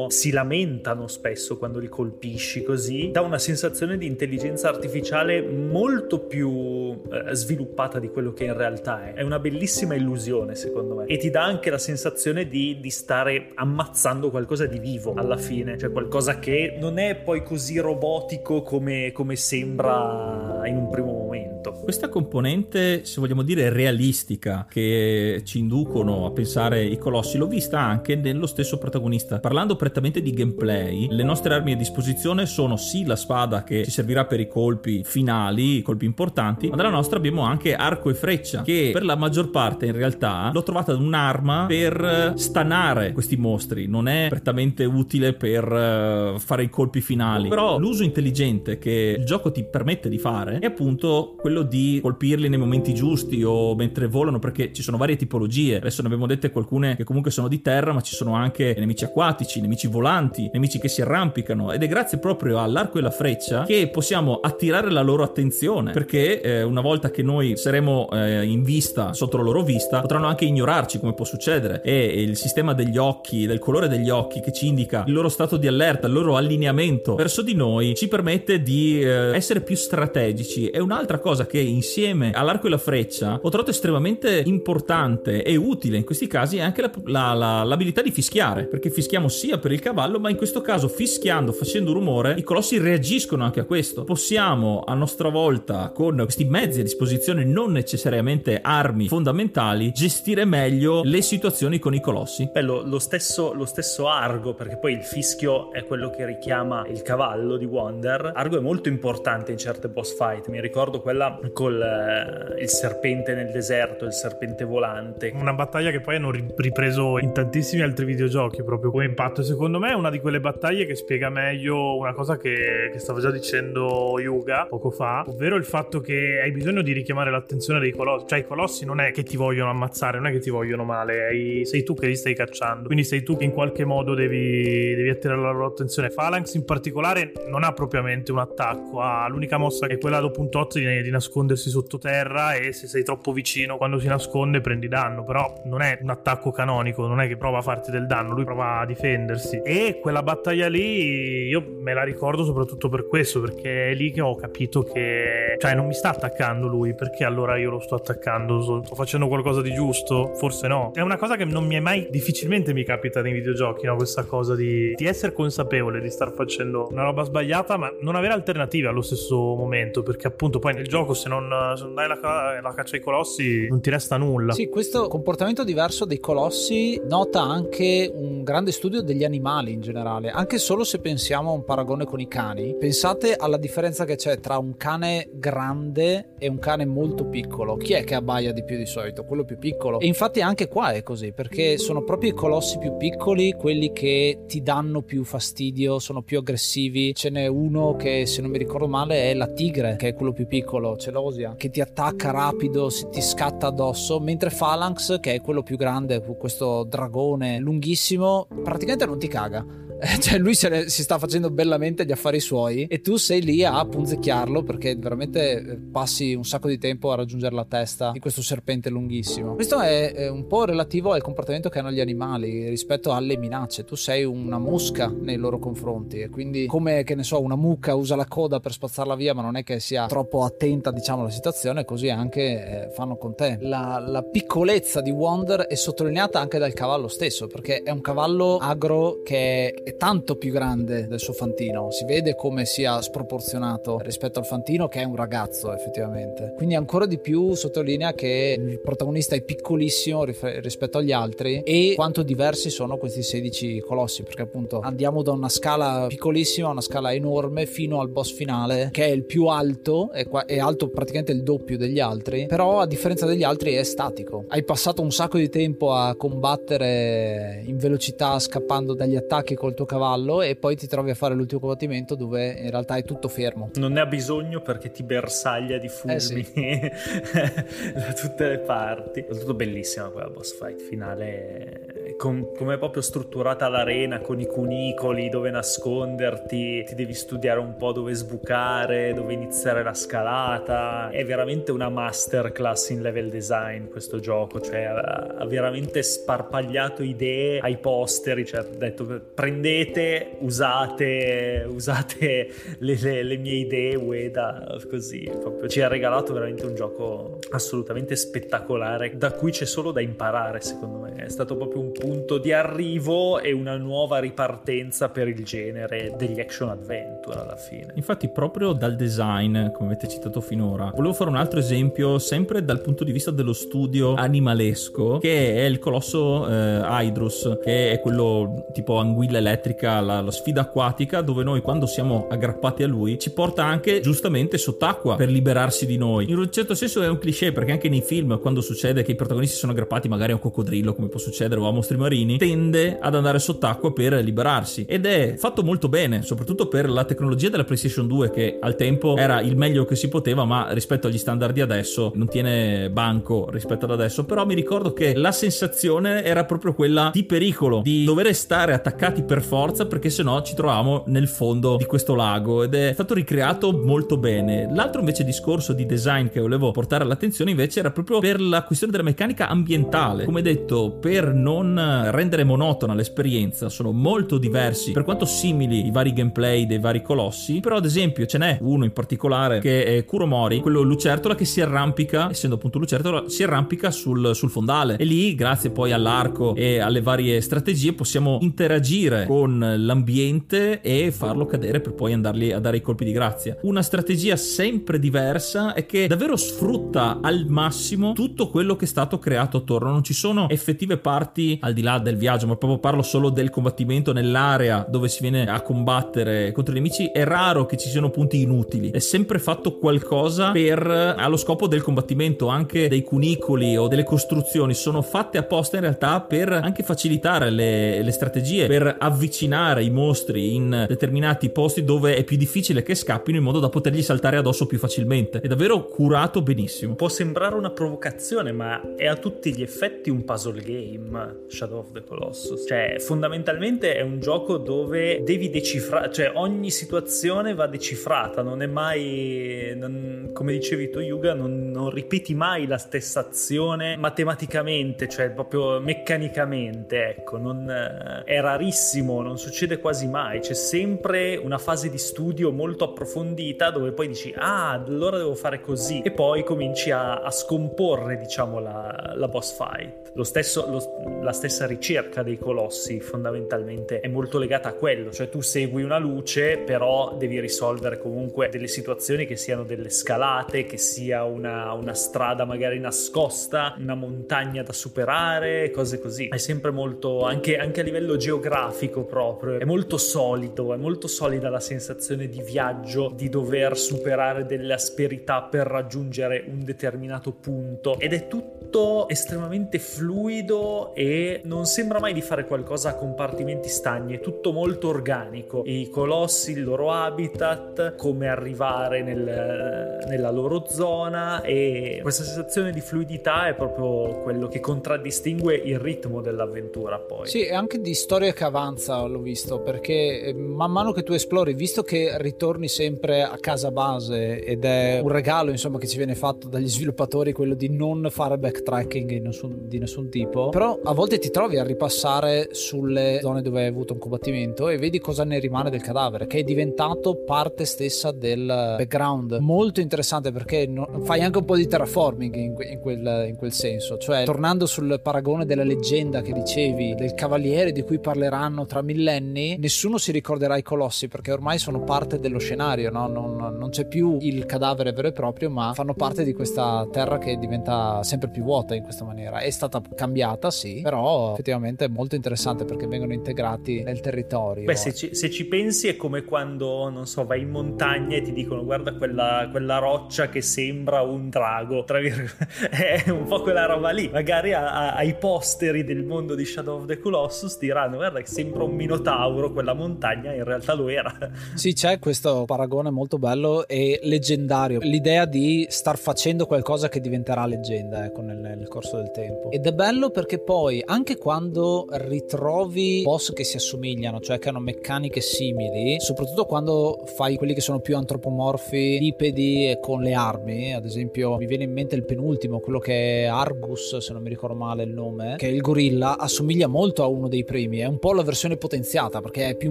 [0.09, 7.01] si lamentano spesso quando li colpisci così dà una sensazione di intelligenza artificiale molto più
[7.11, 11.17] eh, sviluppata di quello che in realtà è è una bellissima illusione secondo me e
[11.17, 15.91] ti dà anche la sensazione di, di stare ammazzando qualcosa di vivo alla fine cioè
[15.91, 21.73] qualcosa che non è poi così robotico come, come sembra in un primo momento.
[21.73, 27.81] Questa componente, se vogliamo dire realistica, che ci inducono a pensare i colossi, l'ho vista
[27.81, 29.16] anche nello stesso protagonista.
[29.41, 33.91] Parlando prettamente di gameplay, le nostre armi a disposizione sono sì la spada che ci
[33.91, 38.15] servirà per i colpi finali, i colpi importanti, ma dalla nostra abbiamo anche arco e
[38.15, 43.87] freccia, che per la maggior parte in realtà l'ho trovata un'arma per stanare questi mostri,
[43.87, 47.49] non è prettamente utile per eh, fare i colpi finali.
[47.49, 52.49] Però l'uso intelligente che il gioco ti permette di fare è appunto quello di colpirli
[52.49, 55.77] nei momenti giusti o mentre volano, perché ci sono varie tipologie.
[55.77, 59.05] Adesso ne abbiamo dette alcune che comunque sono di terra, ma ci sono anche nemici
[59.07, 61.73] acquatici, nemici volanti, nemici che si arrampicano.
[61.73, 65.93] Ed è grazie proprio all'arco e alla freccia che possiamo attirare la loro attenzione.
[65.93, 70.27] Perché eh, una volta che noi saremo eh, in vista, sotto la loro vista, potranno
[70.27, 71.81] anche ignorarci, come può succedere.
[71.83, 75.57] E il sistema degli occhi, del colore degli occhi, che ci indica il loro stato
[75.57, 80.69] di allerta, il loro allineamento verso di noi, ci permette di eh, essere più strategici.
[80.69, 85.97] È un'altra cosa che insieme all'arco e la freccia ho trovato estremamente importante e utile
[85.97, 89.73] in questi casi è anche la, la, la, l'abilità di fischiare, perché fischiamo sia per
[89.73, 94.05] il cavallo, ma in questo caso fischiando, facendo rumore, i colossi reagiscono anche a questo.
[94.05, 101.03] Possiamo a nostra volta, con questi mezzi a disposizione, non necessariamente armi fondamentali, gestire meglio
[101.05, 102.49] le situazioni con i colossi.
[102.51, 107.03] Bello, lo stesso, lo stesso Argo, perché poi il fischio è quello che richiama il
[107.03, 108.33] cavallo di Wonder.
[108.35, 110.49] Argo è molto importante in certe boss fight.
[110.49, 115.33] Mi ricordo quella col eh, il serpente nel deserto, il serpente volante.
[115.35, 119.43] Una battaglia che poi hanno ripreso in tantissimi altri videogiochi proprio come impatto.
[119.43, 123.21] Secondo me è una di quelle battaglie che spiega meglio una cosa che, che stava
[123.21, 127.93] già dicendo Yuga poco fa, ovvero il fatto che hai bisogno di richiamare l'attenzione dei
[127.93, 128.27] colossi.
[128.29, 131.27] Cioè i colossi non è che ti vogliono ammazzare, non è che ti vogliono male,
[131.27, 132.87] hai, sei tu che li stai cacciando.
[132.87, 136.09] Quindi sei tu che in qualche modo devi, devi attirare la loro attenzione.
[136.09, 140.41] Phalanx in particolare non ha propriamente un attacco, ha l'unica mossa che è quella dopo
[140.41, 144.89] un tot di, di nascondersi sottoterra e se sei troppo vicino quando si nasconde prendi
[144.89, 148.35] danno, però non è un attacco canonico, non è che prova a farti del danno,
[148.35, 149.61] lui prova difendersi.
[149.65, 154.21] E quella battaglia lì io me la ricordo soprattutto per questo, perché è lì che
[154.21, 158.83] ho capito che cioè non mi sta attaccando lui, perché allora io lo sto attaccando,
[158.85, 160.35] sto facendo qualcosa di giusto?
[160.35, 160.91] Forse no.
[160.95, 163.97] È una cosa che non mi è mai difficilmente mi capita nei videogiochi, no?
[163.97, 168.33] Questa cosa di, di essere consapevole di star facendo una roba sbagliata, ma non avere
[168.33, 172.61] alternative allo stesso momento, perché appunto poi nel gioco se non, se non dai la,
[172.61, 174.53] la caccia ai colossi non ti resta nulla.
[174.53, 180.31] Sì, questo comportamento diverso dei colossi nota anche un grande studio degli animali in generale,
[180.31, 182.77] anche solo se pensiamo a un paragone con i cani.
[182.79, 187.75] Pensate alla differenza che c'è tra un cane grande e un cane molto piccolo.
[187.75, 189.25] Chi è che abbaia di più di solito?
[189.25, 189.99] Quello più piccolo.
[189.99, 194.45] E infatti anche qua è così, perché sono proprio i colossi più piccoli quelli che
[194.47, 197.17] ti danno più fastidio, sono più aggressivi.
[197.17, 200.33] Ce n'è uno che, se non mi ricordo male, è la tigre, che è quello
[200.33, 205.65] più piccolo, Celosia, che ti attacca rapido, ti scatta addosso, mentre Phalanx, che è quello
[205.65, 209.65] più grande, questo dragone lunghissimo, praticamente non ti caga
[210.21, 213.85] cioè lui ne, si sta facendo bellamente gli affari suoi e tu sei lì a
[213.85, 218.43] punzecchiarlo perché veramente eh, passi un sacco di tempo a raggiungere la testa di questo
[218.43, 219.55] serpente lunghissimo.
[219.55, 223.85] Questo è, è un po' relativo al comportamento che hanno gli animali rispetto alle minacce.
[223.85, 227.95] Tu sei una mosca nei loro confronti e quindi come che ne so una mucca
[227.95, 231.31] usa la coda per spazzarla via ma non è che sia troppo attenta diciamo alla
[231.31, 233.57] situazione così anche eh, fanno con te.
[233.61, 238.59] La, la piccolezza di Wonder è sottolineata anche dal cavallo stesso perché è un cavallo
[238.59, 244.41] agro che è tanto più grande del suo fantino, si vede come sia sproporzionato rispetto
[244.41, 246.55] al fantino che è un ragazzo effettivamente.
[246.57, 252.25] Quindi ancora di più sottolinea che il protagonista è piccolissimo rispetto agli altri e quanto
[252.25, 257.15] diversi sono questi 16 colossi, perché appunto andiamo da una scala piccolissima a una scala
[257.15, 261.31] enorme fino al boss finale che è il più alto, è, qua- è alto praticamente
[261.31, 264.47] il doppio degli altri, però a differenza degli altri è statico.
[264.49, 269.85] Hai passato un sacco di tempo a combattere in velocità scappando dagli attacchi col tuo
[269.85, 273.71] cavallo e poi ti trovi a fare l'ultimo combattimento dove in realtà è tutto fermo.
[273.75, 277.93] Non ne ha bisogno perché ti bersaglia di fulmini eh sì.
[277.95, 279.21] da tutte le parti.
[279.21, 284.47] È tutto bellissima quella boss fight finale com- come è proprio strutturata l'arena con i
[284.47, 291.11] cunicoli dove nasconderti, ti devi studiare un po' dove sbucare, dove iniziare la scalata.
[291.11, 297.79] È veramente una masterclass in level design questo gioco, cioè ha veramente sparpagliato idee ai
[297.79, 302.49] posteri, cioè ha detto prendete, usate, usate
[302.79, 308.17] le, le, le mie idee Ueda, così proprio ci ha regalato veramente un gioco assolutamente
[308.17, 312.53] spettacolare da cui c'è solo da imparare secondo me, è stato proprio un punto di
[312.53, 317.93] arrivo e una nuova ripartenza per il genere degli action adventure alla fine.
[317.95, 322.81] Infatti proprio dal design, come avete citato finora, volevo fare un altro esempio sempre dal
[322.81, 328.67] punto di vista dello studio animalesco, che è il colosso eh, Hydrus, che è quello
[328.73, 333.33] tipo anguilla elettrica, la, la sfida acquatica, dove noi quando siamo aggrappati a lui ci
[333.33, 336.31] porta anche giustamente sott'acqua per liberarsi di noi.
[336.31, 339.15] In un certo senso è un cliché perché anche nei film quando succede che i
[339.15, 342.99] protagonisti sono aggrappati magari a un coccodrillo come può succedere o a mostri marini, tende
[343.01, 347.65] ad andare sott'acqua per liberarsi ed è fatto molto bene, soprattutto per la tecnologia della
[347.65, 351.55] PlayStation 2 che al tempo era il meglio che si poteva, ma rispetto agli standard
[351.55, 356.45] di adesso non tiene banco rispetto ad adesso, però mi ricordo che la sensazione era
[356.45, 361.29] proprio quella di pericolo, di dover stare attaccati per forza perché sennò ci trovavamo nel
[361.29, 364.69] fondo di questo lago ed è stato ricreato molto bene.
[364.73, 368.91] L'altro invece discorso di design che volevo portare all'attenzione invece era proprio per la questione
[368.93, 370.25] della meccanica ambientale.
[370.25, 376.13] Come detto, per non rendere monotona l'esperienza sono molto diversi per quanto simili i vari
[376.13, 380.61] gameplay dei vari colossi però ad esempio ce n'è uno in particolare che è Kuromori
[380.61, 384.97] quello lucertola che si arrampica essendo appunto lucertola si arrampica sul, sul fondale.
[384.97, 391.47] E lì grazie poi all'arco e alle varie strategie possiamo interagire con l'ambiente e farlo
[391.47, 393.57] cadere per poi andargli a dare i colpi di grazia.
[393.63, 399.19] Una strategia sempre diversa e che davvero sfrutta al massimo tutto quello che è stato
[399.19, 399.91] creato attorno.
[399.91, 403.51] Non ci sono effettive parti al di là del viaggio, ma proprio parlo solo del
[403.51, 408.11] combattimento nell'area dove si viene a combattere contro i nemici, è raro che ci siano
[408.11, 408.91] punti inutili.
[408.91, 414.75] È sempre fatto qualcosa per allo scopo del combattimento, anche dei cunicoli o delle costruzioni
[414.75, 420.55] sono fatte apposta in realtà per anche facilitare le, le strategie, per avvicinare i mostri
[420.55, 424.67] in determinati posti dove è più difficile che scappino in modo da potergli saltare addosso
[424.67, 425.41] più facilmente.
[425.41, 426.95] È davvero curato benissimo.
[426.95, 431.93] Può sembrare una provocazione, ma è a tutti gli effetti un puzzle game, Shadow of
[431.93, 432.67] the Colossus.
[432.67, 438.67] Cioè, fondamentalmente è un gioco dove devi decifrare, cioè ogni situazione va decifrata, non è
[438.67, 445.31] mai, non, come dicevi tu Yuga, non, non ripeti mai la stessa azione matematicamente, cioè
[445.31, 451.99] proprio meccanicamente, ecco, non, è rarissimo, non succede quasi mai, c'è sempre una fase di
[451.99, 457.21] studio molto approfondita dove poi dici, ah, allora devo fare così, e poi cominci a,
[457.21, 460.13] a scomporre, diciamo, la, la boss fight.
[460.15, 465.29] Lo stesso, lo, la stessa ricerca dei colossi fondamentalmente è molto legata a quello, cioè
[465.29, 470.77] tu segui una luce, però devi risolvere comunque delle situazioni che siano delle scalate, che
[470.77, 476.29] sia una, una strada magari nascosta, una montagna da superare, cose così.
[476.29, 481.49] È sempre molto, anche, anche a livello geografico proprio, è molto solido, è molto solida
[481.49, 488.13] la sensazione di viaggio, di dover superare delle asperità per raggiungere un determinato punto ed
[488.13, 494.21] è tutto estremamente fluido e non sembra mai di fare qualcosa a compartimenti stagni, è
[494.21, 495.63] tutto molto organico.
[495.65, 502.81] I colossi, il loro habitat, come arrivare nel, nella loro zona e questa sensazione di
[502.81, 507.27] fluidità è proprio quello che contraddistingue il ritmo dell'avventura poi.
[507.27, 511.13] Sì, e anche di storia che avanza l'ho visto, perché eh, man mano che tu
[511.13, 515.97] esplori, visto che ritorni sempre a casa base ed è un regalo insomma che ci
[515.97, 520.93] viene fatto dagli sviluppatori quello di non fare backtracking nessun, di nessun tipo, però a
[520.93, 525.25] volte ti trovi a ripassare sulle zone dove hai avuto un combattimento e vedi cosa
[525.25, 529.39] ne rimane del cadavere, che è diventato parte stessa del background.
[529.41, 530.71] Molto interessante perché
[531.03, 535.01] fai anche un po' di terraforming in, in, quel, in quel senso, cioè tornando sul
[535.03, 540.57] paragone della leggenda che dicevi del cavaliere di cui parleranno tra millenni, nessuno si ricorderà
[540.57, 543.07] i colossi perché ormai sono parte dello scenario, no?
[543.07, 547.19] non, non c'è più il cadavere vero e proprio, ma fanno parte di questa terra
[547.19, 549.39] che diventa sempre più vuota in questa maniera.
[549.39, 554.65] È stata cambiata, sì, però effettivamente è molto interessante perché vengono integrati nel territorio.
[554.65, 558.23] Beh, se ci, se ci pensi è come quando, non so, vai in montagna e
[558.23, 562.69] ti dicono guarda quella, quella roccia che sembra un drago, tra virgolette,
[563.05, 564.09] è un po' quella roba lì.
[564.09, 568.27] Magari a, a, ai posteri del mondo di Shadow of the Colossus diranno guarda che
[568.27, 571.15] sembra un minotauro quella montagna, in realtà lo era.
[571.55, 574.81] Sì, c'è questo paragone molto bello e leggendario.
[574.81, 579.51] L'idea di star facendo qualcosa che diventerà leggenda, ecco, nel, nel corso del tempo.
[579.51, 584.61] Ed è bello perché poi, anche quando ritrovi boss che si assomigliano, cioè che hanno
[584.61, 590.75] meccaniche simili, soprattutto quando fai quelli che sono più antropomorfi, bipedi e con le armi,
[590.75, 594.29] ad esempio mi viene in mente il penultimo, quello che è Argus, se non mi
[594.29, 597.87] ricordo male il nome, che è il gorilla, assomiglia molto a uno dei primi, è
[597.87, 599.71] un po' la versione potenziata perché è più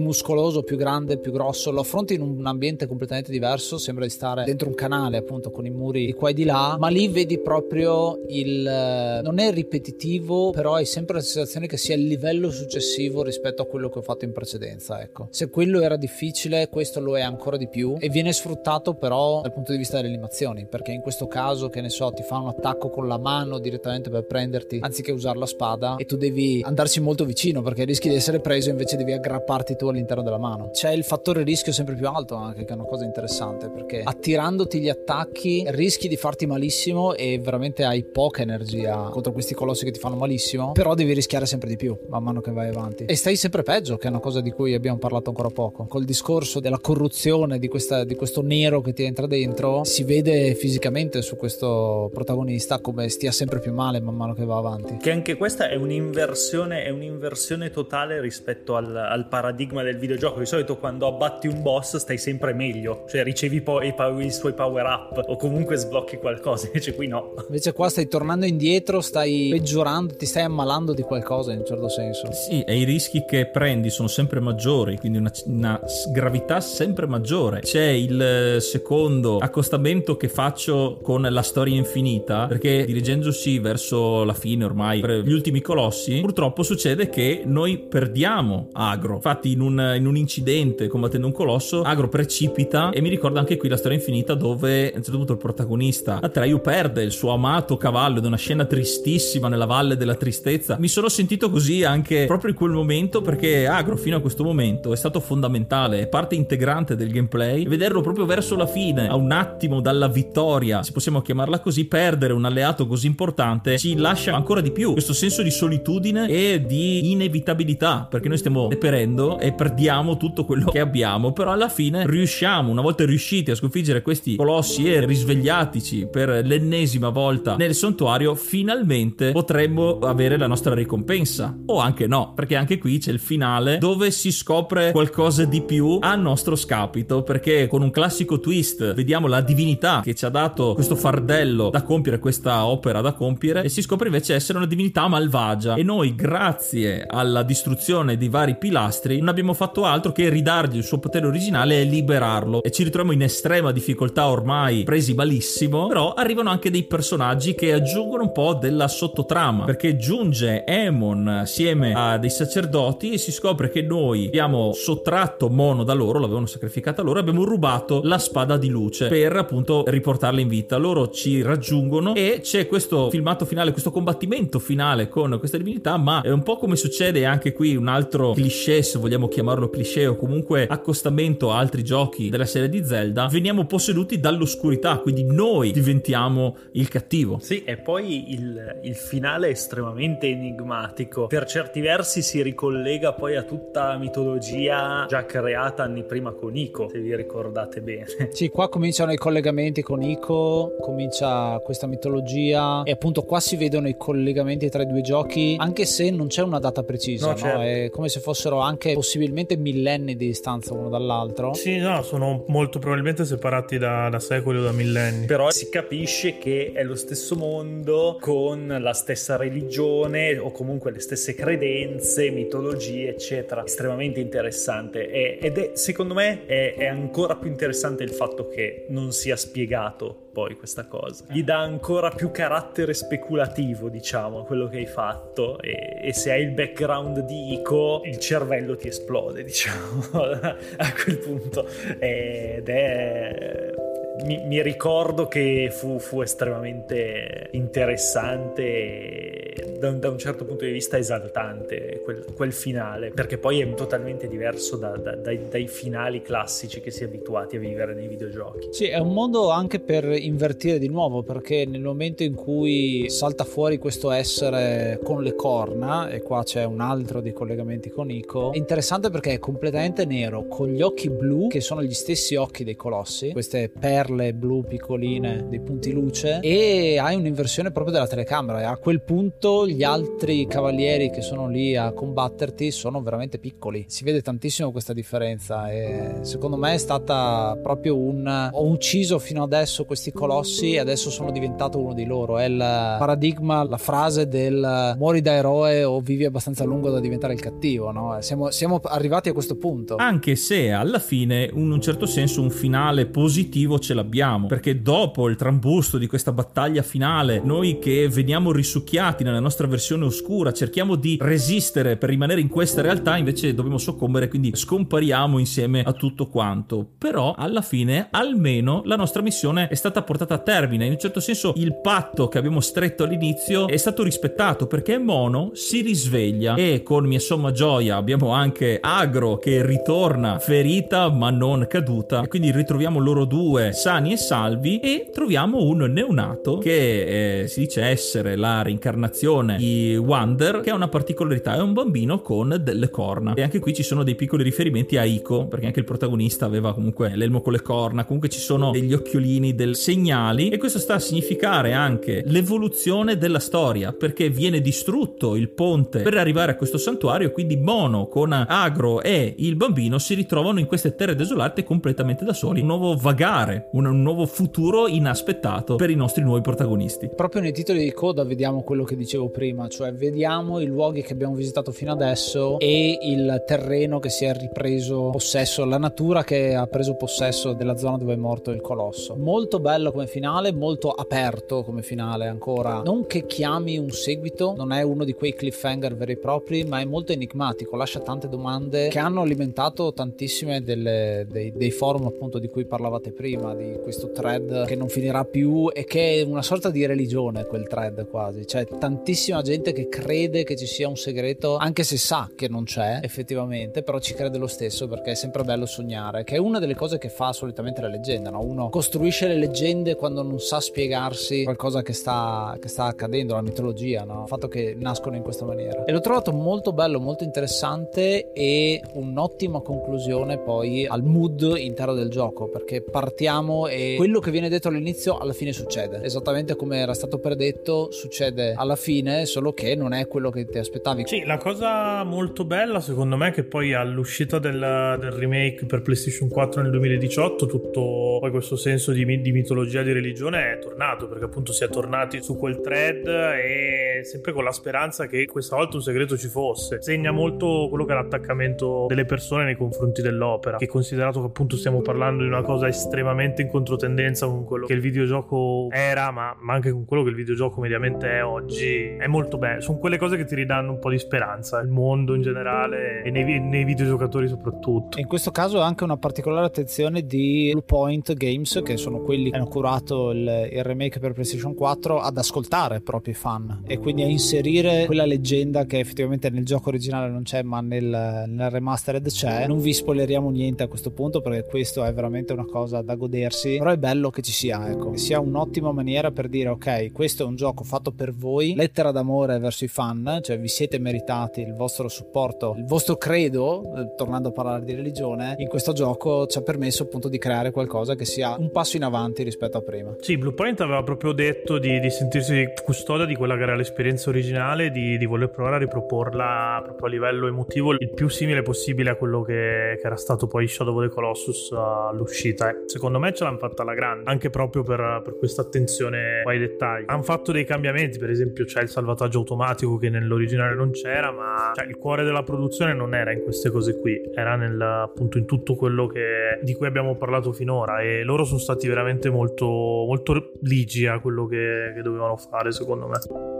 [0.00, 4.44] muscoloso, più grande, più grosso, lo affronti in un ambiente completamente diverso, sembra di stare
[4.44, 7.38] dentro un canale appunto con i muri di qua e di là, ma lì vedi
[7.38, 9.20] proprio il...
[9.22, 13.66] non è ripetitivo, però hai sempre la sensazione che sia il livello successivo rispetto a
[13.66, 15.28] quello che ho fatto in precedenza, ecco.
[15.30, 19.52] Se quello era difficile, questo lo è ancora di più e viene sfruttato però dal
[19.52, 22.48] punto di vista delle animazioni, perché in questo caso, che ne so, ti fa un
[22.48, 27.00] attacco con la mano direttamente per prenderti anziché usare la spada e tu devi andarci
[27.00, 30.70] molto vicino perché rischi di essere preso invece devi aggrapparti tu all'interno della mano.
[30.70, 34.80] C'è il fattore rischio sempre più alto anche, che è una cosa interessante perché attirandoti
[34.80, 39.90] gli attacchi rischi di farti malissimo e veramente hai poca energia contro questi colossi che
[39.90, 43.04] ti fanno malissimo, però devi rischiare sempre di più man mano che vai avanti.
[43.04, 45.86] E stai sempre peggio, che è una cosa di cui abbiamo parlato ancora poco.
[45.86, 50.54] Col discorso della corruzione, di, questa, di questo nero che ti entra dentro, si vede
[50.54, 54.96] fisicamente su questo protagonista come stia sempre più male man mano che va avanti.
[54.98, 60.38] Che anche questa è un'inversione, è un'inversione totale rispetto al, al paradigma del videogioco.
[60.38, 64.54] Di solito quando abbatti un boss stai sempre meglio, cioè ricevi poi i, i suoi
[64.54, 67.34] power up o comunque sblocchi qualcosa, invece qui no.
[67.46, 71.88] Invece qua stai tornando indietro, stai peggiorando, ti stai ammalando di qualcosa in un certo
[71.88, 72.32] senso.
[72.32, 75.80] Sì, e i rischi che prendi sono sempre maggiori, quindi una, una
[76.10, 77.60] gravità sempre maggiore.
[77.60, 84.34] C'è il eh, secondo accostamento che faccio con la storia infinita, perché dirigendosi verso la
[84.34, 89.16] fine ormai, per gli ultimi colossi, purtroppo succede che noi perdiamo Agro.
[89.16, 93.56] Infatti in un, in un incidente combattendo un colosso, Agro precipita e mi ricorda anche
[93.56, 97.32] qui la storia infinita dove a un certo punto il protagonista Atreyu perde il suo
[97.32, 100.76] amato cavallo ed è una scena tristissima nella valle della tristezza.
[100.78, 104.92] Mi sono sentito così anche proprio in quel momento perché Agro fino a questo momento
[104.92, 107.66] è stato fondamentale, è parte integrante del gameplay.
[107.66, 112.32] Vederlo proprio verso la fine, a un attimo dalla vittoria, se possiamo chiamarla così, perdere
[112.32, 117.10] un alleato così importante ci lascia ancora di più questo senso di solitudine e di
[117.10, 122.70] inevitabilità perché noi stiamo deperendo e perdiamo tutto quello che abbiamo, però alla fine riusciamo,
[122.70, 129.32] una volta riusciti a sconfiggere questi colossi e risvegliatici per l'ennesima volta nel santuario, finalmente
[129.32, 131.56] potremmo avere la nostra ricompensa.
[131.66, 135.98] O anche no, perché anche qui c'è il finale dove si scopre qualcosa di più
[136.00, 140.74] a nostro scapito, perché con un classico twist vediamo la divinità che ci ha dato
[140.74, 145.08] questo fardello da compiere, questa opera da compiere, e si scopre invece essere una divinità
[145.08, 145.74] malvagia.
[145.74, 150.84] E noi, grazie alla distruzione di vari pilastri, non abbiamo fatto altro che ridargli il
[150.84, 152.62] suo potere originale e liberarlo.
[152.62, 157.72] E ci ritroviamo in estrema difficoltà ormai, presi malissimo, però arrivano anche dei personaggi che
[157.72, 163.68] aggiungono un po' della sottotrama, perché giunge Emon assieme a dei sacerdoti e si scopre
[163.68, 168.68] che noi abbiamo sottratto Mono da loro, l'avevano sacrificata loro, abbiamo rubato la spada di
[168.68, 170.76] luce per appunto riportarla in vita.
[170.76, 176.20] Loro ci raggiungono e c'è questo filmato finale, questo combattimento finale con questa divinità, ma
[176.22, 180.16] è un po' come succede anche qui un altro cliché, se vogliamo chiamarlo cliché o
[180.16, 186.56] comunque accostamento a altri giochi della serie di Zelda, veniamo posseduti dall'oscurità, quindi noi diventiamo
[186.72, 187.38] il cattivo.
[187.40, 191.26] Sì, e poi il, il finale è estremamente enigmatico.
[191.26, 196.56] Per certi versi si ricollega poi a tutta la mitologia già creata anni prima con
[196.56, 198.06] Ico, se vi ricordate bene.
[198.30, 203.88] Sì, qua cominciano i collegamenti con Ico, comincia questa mitologia e appunto qua si vedono
[203.88, 207.38] i collegamenti tra i due giochi, anche se non c'è una data precisa, No, no?
[207.38, 207.60] certo.
[207.60, 211.54] È come se fossero anche possibilmente millenni di distanza uno dall'altro.
[211.54, 215.26] Sì, no, sono molto probabilmente separati da, da secoli o da millenni.
[215.26, 221.00] Però si capisce che è lo stesso mondo con la stessa religione o comunque le
[221.00, 223.64] stesse credenze, mitologie, eccetera.
[223.64, 228.86] Estremamente interessante E- ed è, secondo me, è, è ancora più interessante il fatto che
[228.88, 231.24] non sia spiegato poi questa cosa.
[231.30, 236.30] Gli dà ancora più carattere speculativo, diciamo, a quello che hai fatto e, e se
[236.30, 241.66] hai il background di Ico, il cervello ti esplode, diciamo, a quel punto.
[241.98, 243.85] Ed è
[244.24, 250.72] mi, mi ricordo che fu, fu estremamente interessante e da da un certo punto di
[250.72, 256.22] vista esaltante quel, quel finale, perché poi è totalmente diverso da- da- dai, dai finali
[256.22, 258.68] classici che si è abituati a vivere nei videogiochi.
[258.70, 263.44] Sì, è un modo anche per invertire di nuovo, perché nel momento in cui salta
[263.44, 268.52] fuori questo essere con le corna, e qua c'è un altro dei collegamenti con Ico,
[268.52, 272.64] è interessante perché è completamente nero, con gli occhi blu, che sono gli stessi occhi
[272.64, 278.60] dei colossi, queste perle blu piccoline, dei punti luce, e hai un'inversione proprio della telecamera,
[278.60, 283.84] e a quel punto gli altri cavalieri che sono lì a combatterti sono veramente piccoli.
[283.88, 289.42] Si vede tantissimo questa differenza e secondo me è stata proprio un ho ucciso fino
[289.42, 292.38] adesso questi colossi e adesso sono diventato uno di loro.
[292.38, 297.00] È il paradigma, la frase del muori da eroe o vivi abbastanza a lungo da
[297.00, 298.16] diventare il cattivo, no?
[298.20, 299.96] Siamo, siamo arrivati a questo punto.
[299.96, 304.46] Anche se alla fine, in un certo senso, un finale positivo ce l'abbiamo.
[304.46, 310.04] Perché dopo il trambusto di questa battaglia finale, noi che veniamo risucchiati nella nostra versione
[310.04, 315.82] oscura, cerchiamo di resistere per rimanere in questa realtà, invece dobbiamo soccombere, quindi scompariamo insieme
[315.82, 316.86] a tutto quanto.
[316.96, 320.86] Però alla fine, almeno, la nostra missione è stata portata a termine.
[320.86, 325.50] In un certo senso, il patto che abbiamo stretto all'inizio è stato rispettato perché Mono
[325.54, 331.66] si risveglia e con mia somma gioia abbiamo anche Agro che ritorna ferita ma non
[331.68, 337.46] caduta e quindi ritroviamo loro due sani e salvi e troviamo un neonato che eh,
[337.46, 342.60] si dice essere la reincarnazione di Wander che ha una particolarità, è un bambino con
[342.60, 343.34] delle corna.
[343.34, 346.74] E anche qui ci sono dei piccoli riferimenti a Ico perché anche il protagonista aveva
[346.74, 350.94] comunque l'elmo con le corna, comunque ci sono degli occhiolini, del segnali e questo sta
[350.94, 356.76] a significare anche l'evoluzione della storia perché viene distrutto il ponte per arrivare a questo
[356.76, 362.24] santuario quindi Mono con Agro e il bambino si ritrovano in queste terre desolate completamente
[362.24, 362.62] da soli.
[362.62, 367.82] Un nuovo vagare un, nuovo futuro inaspettato per i nostri nuovi protagonisti Proprio nei titoli
[367.82, 371.92] di coda vediamo quello che dicevo prima, cioè vediamo i luoghi che abbiamo visitato fino
[371.92, 377.52] adesso e il terreno che si è ripreso possesso, la natura che ha preso possesso
[377.52, 379.14] della zona dove è morto il colosso.
[379.16, 382.82] Molto bello come finale, molto aperto come finale ancora.
[382.82, 386.80] Non che chiami un seguito, non è uno di quei cliffhanger veri e propri, ma
[386.80, 392.38] è molto enigmatico, lascia tante domande che hanno alimentato tantissime delle- dei, dei forum appunto
[392.38, 396.22] di cui parlavate prima, di poi questo thread che non finirà più e che è
[396.22, 400.88] una sorta di religione quel thread quasi, c'è tantissima gente che crede che ci sia
[400.88, 405.12] un segreto anche se sa che non c'è effettivamente, però ci crede lo stesso perché
[405.12, 408.42] è sempre bello sognare, che è una delle cose che fa solitamente la leggenda, no?
[408.42, 413.42] uno costruisce le leggende quando non sa spiegarsi qualcosa che sta, che sta accadendo, la
[413.42, 414.22] mitologia, no?
[414.22, 415.84] il fatto che nascono in questa maniera.
[415.84, 422.10] E l'ho trovato molto bello, molto interessante e un'ottima conclusione poi al mood intero del
[422.10, 426.94] gioco, perché partiamo e quello che viene detto all'inizio alla fine succede, esattamente come era
[426.94, 431.06] stato predetto, succede alla fine, solo che non è quello che ti aspettavi.
[431.06, 435.82] Sì, la cosa molto bella secondo me è che poi all'uscita del, del remake per
[435.82, 441.08] PlayStation 4 nel 2018 tutto poi questo senso di, di mitologia di religione è tornato,
[441.08, 445.56] perché appunto si è tornati su quel thread e sempre con la speranza che questa
[445.56, 446.80] volta un segreto ci fosse.
[446.80, 451.56] Segna molto quello che è l'attaccamento delle persone nei confronti dell'opera, che considerato che appunto
[451.56, 456.36] stiamo parlando di una cosa estremamente in controtendenza con quello che il videogioco era, ma,
[456.40, 459.60] ma anche con quello che il videogioco mediamente è oggi, è molto bello.
[459.60, 463.10] Sono quelle cose che ti ridanno un po' di speranza, il mondo in generale e
[463.10, 464.98] nei, nei videogiocatori soprattutto.
[464.98, 469.36] In questo caso anche una particolare attenzione di Blue Point Games, che sono quelli che
[469.36, 474.06] hanno curato il, il remake per PlayStation 4, ad ascoltare i fan e quindi a
[474.06, 479.46] inserire quella leggenda che effettivamente nel gioco originale non c'è, ma nel, nel remastered c'è.
[479.46, 482.94] Non vi spoileriamo niente a questo punto perché questo è veramente una cosa da
[483.26, 486.92] godersi, però è bello che ci sia, ecco, che sia un'ottima maniera per dire ok,
[486.92, 490.78] questo è un gioco fatto per voi, lettera d'amore verso i fan, cioè vi siete
[490.78, 495.72] meritati il vostro supporto, il vostro credo, eh, tornando a parlare di religione, in questo
[495.72, 499.58] gioco ci ha permesso appunto di creare qualcosa che sia un passo in avanti rispetto
[499.58, 499.94] a prima.
[500.00, 504.70] Sì, Bluepoint aveva proprio detto di, di sentirsi custode di quella che era l'esperienza originale,
[504.70, 508.94] di, di, voler provare a riproporla proprio a livello emotivo il più simile possibile a
[508.96, 512.50] quello che, che era stato poi Shadow of the Colossus all'uscita.
[512.50, 516.38] E secondo me ce l'hanno fatta alla grande, anche proprio per, per questa attenzione ai
[516.38, 516.84] dettagli.
[516.86, 521.52] Hanno fatto dei cambiamenti, per esempio c'è il salvataggio automatico che nell'originale non c'era, ma
[521.54, 525.26] cioè, il cuore della produzione non era in queste cose qui, era nel, appunto in
[525.26, 530.32] tutto quello che, di cui abbiamo parlato finora e loro sono stati veramente molto, molto
[530.42, 533.35] ligi a quello che, che dovevano fare secondo me.